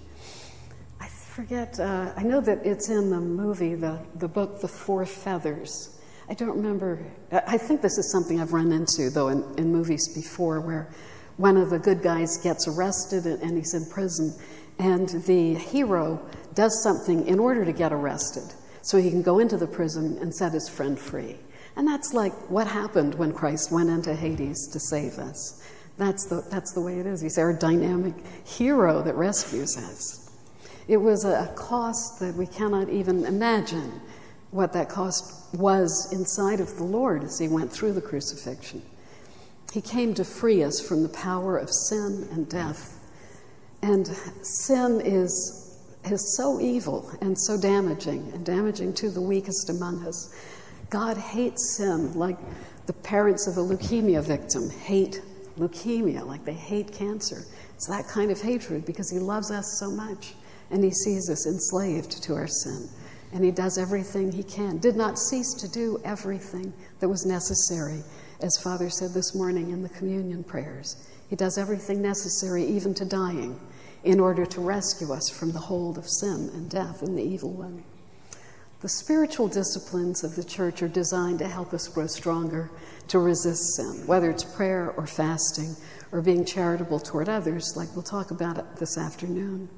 [1.01, 5.07] I forget, uh, I know that it's in the movie, the, the book, The Four
[5.07, 5.99] Feathers.
[6.28, 10.15] I don't remember, I think this is something I've run into, though, in, in movies
[10.15, 10.93] before, where
[11.39, 14.32] one of the good guys gets arrested and, and he's in prison,
[14.78, 16.20] and the hero
[16.55, 18.44] does something in order to get arrested
[18.82, 21.36] so he can go into the prison and set his friend free.
[21.77, 25.66] And that's like what happened when Christ went into Hades to save us.
[25.99, 27.20] That's the, that's the way it is.
[27.20, 30.31] He's our dynamic hero that rescues us.
[30.89, 34.01] It was a cost that we cannot even imagine
[34.51, 38.82] what that cost was inside of the Lord as he went through the crucifixion.
[39.73, 42.99] He came to free us from the power of sin and death.
[43.81, 44.07] And
[44.43, 50.35] sin is, is so evil and so damaging, and damaging to the weakest among us.
[50.93, 52.36] God hates sin like
[52.85, 55.23] the parents of a leukemia victim hate
[55.59, 57.44] leukemia, like they hate cancer.
[57.74, 60.35] It's that kind of hatred because He loves us so much
[60.70, 62.90] and He sees us enslaved to our sin.
[63.32, 68.02] And He does everything He can, did not cease to do everything that was necessary,
[68.43, 71.09] as Father said this morning in the communion prayers.
[71.31, 73.59] He does everything necessary, even to dying,
[74.05, 77.52] in order to rescue us from the hold of sin and death and the evil
[77.52, 77.82] one.
[78.82, 82.68] The spiritual disciplines of the church are designed to help us grow stronger
[83.06, 85.76] to resist sin, whether it's prayer or fasting
[86.10, 89.68] or being charitable toward others, like we'll talk about this afternoon.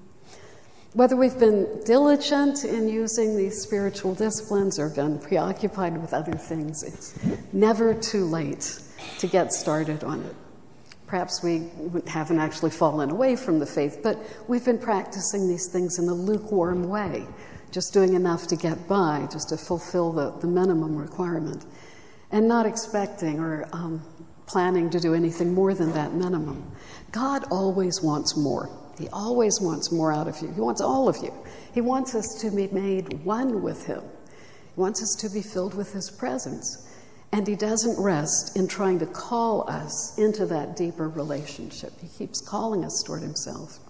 [0.95, 6.83] Whether we've been diligent in using these spiritual disciplines or been preoccupied with other things,
[6.83, 7.15] it's
[7.53, 8.81] never too late
[9.19, 10.35] to get started on it.
[11.07, 11.69] Perhaps we
[12.07, 14.19] haven't actually fallen away from the faith, but
[14.49, 17.27] we've been practicing these things in a lukewarm way
[17.75, 21.67] just doing enough to get by, just to fulfill the, the minimum requirement,
[22.31, 24.01] and not expecting or um,
[24.47, 26.71] planning to do anything more than that minimum.
[27.11, 28.71] God always wants more.
[28.97, 30.53] He always wants more out of you.
[30.53, 31.35] He wants all of you.
[31.75, 34.03] He wants us to be made one with Him.
[34.03, 36.89] He wants us to be filled with His presence.
[37.33, 41.93] And He doesn't rest in trying to call us into that deeper relationship.
[42.01, 43.81] He keeps calling us toward Himself.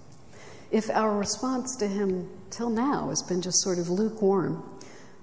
[0.75, 4.61] If our response to Him till now has been just sort of lukewarm,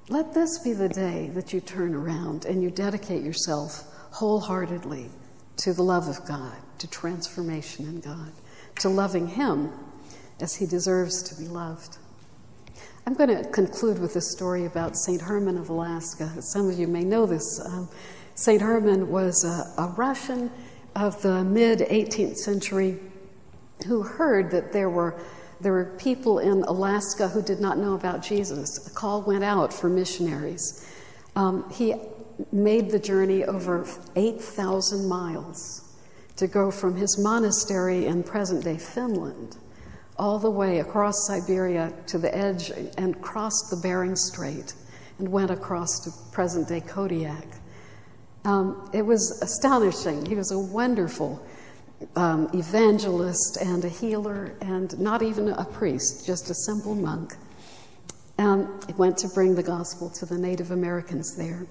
[0.07, 5.10] let this be the day that you turn around and you dedicate yourself wholeheartedly
[5.57, 8.32] to the love of God, to transformation in God,
[8.80, 9.73] to loving Him
[10.40, 11.98] as He deserves to be loved.
[13.06, 15.22] I'm going to conclude with a story about St.
[15.22, 16.32] Herman of Alaska.
[16.41, 17.60] Some of you may know this.
[17.65, 17.90] Um,
[18.36, 18.61] St.
[18.61, 20.49] Herman was a, a Russian
[20.95, 22.99] of the mid 18th century
[23.86, 25.22] who heard that there were
[25.61, 28.88] there were people in Alaska who did not know about Jesus.
[28.88, 30.88] A call went out for missionaries.
[31.35, 31.95] Um, he
[32.51, 33.85] made the journey over
[34.15, 35.95] 8,000 miles
[36.38, 39.57] to go from his monastery in present day Finland
[40.17, 44.73] all the way across Siberia to the edge and crossed the Bering Strait
[45.19, 47.47] and went across to present day Kodiak.
[48.43, 50.25] Um, it was astonishing.
[50.25, 51.43] He was a wonderful
[52.15, 57.36] um, evangelist and a healer, and not even a priest, just a simple monk.
[58.88, 61.65] He went to bring the gospel to the Native Americans there.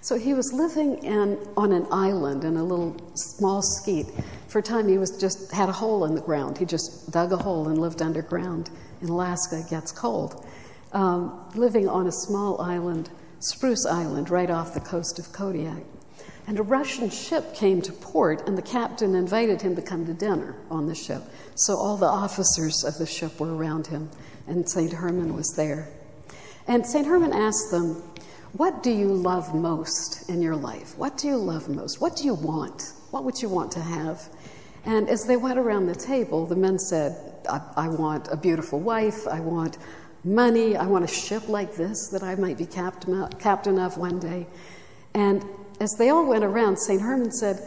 [0.00, 4.06] So he was living in, on an island in a little small skete.
[4.48, 6.58] For a time, he was just had a hole in the ground.
[6.58, 8.70] He just dug a hole and lived underground.
[9.00, 10.44] In Alaska, it gets cold.
[10.92, 13.10] Um, living on a small island,
[13.40, 15.82] Spruce Island, right off the coast of Kodiak.
[16.48, 20.14] And a Russian ship came to port, and the captain invited him to come to
[20.14, 21.22] dinner on the ship.
[21.54, 24.08] So all the officers of the ship were around him,
[24.46, 24.90] and St.
[24.90, 25.90] Herman was there.
[26.66, 27.06] And St.
[27.06, 28.02] Herman asked them,
[28.54, 30.96] What do you love most in your life?
[30.96, 32.00] What do you love most?
[32.00, 32.94] What do you want?
[33.10, 34.26] What would you want to have?
[34.86, 38.80] And as they went around the table, the men said, I, I want a beautiful
[38.80, 39.76] wife, I want
[40.24, 44.18] money, I want a ship like this that I might be captain, captain of one
[44.18, 44.46] day.
[45.12, 45.44] And
[45.80, 47.00] as they all went around, St.
[47.00, 47.60] Herman said,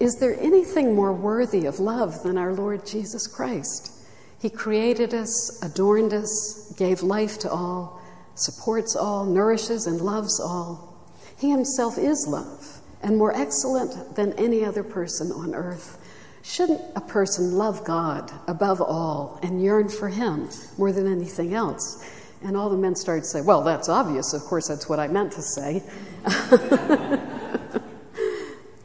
[0.00, 3.92] Is there anything more worthy of love than our Lord Jesus Christ?
[4.40, 8.00] He created us, adorned us, gave life to all,
[8.34, 10.96] supports all, nourishes and loves all.
[11.36, 15.98] He himself is love, and more excellent than any other person on earth.
[16.42, 22.08] Shouldn't a person love God above all and yearn for Him more than anything else?
[22.42, 24.32] And all the men started to say, Well, that's obvious.
[24.32, 25.82] Of course, that's what I meant to say.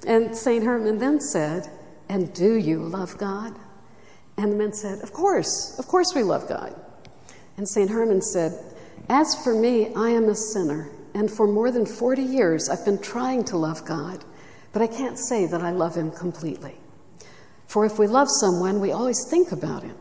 [0.05, 0.63] And St.
[0.63, 1.69] Herman then said,
[2.09, 3.55] And do you love God?
[4.37, 6.75] And the men said, Of course, of course we love God.
[7.57, 7.89] And St.
[7.89, 8.53] Herman said,
[9.09, 13.01] As for me, I am a sinner, and for more than 40 years I've been
[13.01, 14.23] trying to love God,
[14.71, 16.75] but I can't say that I love Him completely.
[17.67, 19.95] For if we love someone, we always think about Him.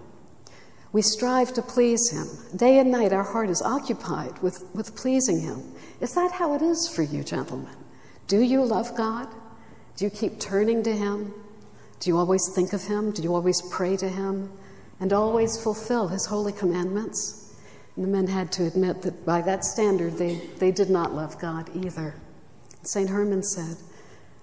[0.93, 2.27] We strive to please Him.
[2.57, 5.62] Day and night, our heart is occupied with, with pleasing Him.
[6.01, 7.74] Is that how it is for you, gentlemen?
[8.27, 9.29] Do you love God?
[9.97, 11.35] Do you keep turning to Him?
[12.01, 13.10] Do you always think of Him?
[13.10, 14.51] Do you always pray to Him?
[15.01, 17.55] And always fulfill His holy commandments?
[17.97, 21.39] And the men had to admit that by that standard, they, they did not love
[21.39, 22.14] God either.
[22.82, 23.10] St.
[23.10, 23.77] Herman said,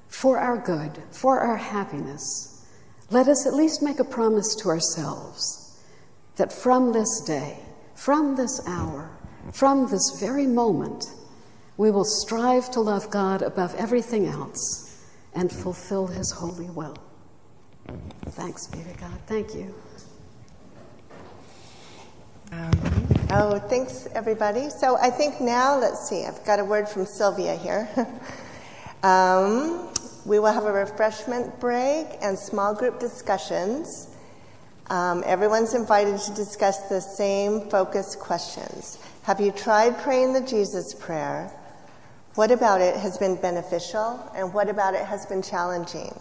[0.07, 2.65] For our good, for our happiness,
[3.09, 5.81] let us at least make a promise to ourselves
[6.35, 7.59] that from this day,
[7.95, 9.09] from this hour,
[9.51, 11.05] from this very moment,
[11.76, 14.89] we will strive to love God above everything else
[15.35, 16.97] and fulfill His holy will.
[18.30, 19.18] Thanks be to God.
[19.27, 19.73] Thank you.
[22.51, 22.72] Um,
[23.31, 24.69] oh, thanks, everybody.
[24.69, 27.88] So I think now, let's see, I've got a word from Sylvia here.
[29.03, 29.89] um,
[30.26, 34.07] we will have a refreshment break and small group discussions.
[34.89, 38.97] Um, everyone's invited to discuss the same focus questions.
[39.23, 41.51] Have you tried praying the Jesus prayer?
[42.40, 46.18] What about it has been beneficial, and what about it has been challenging?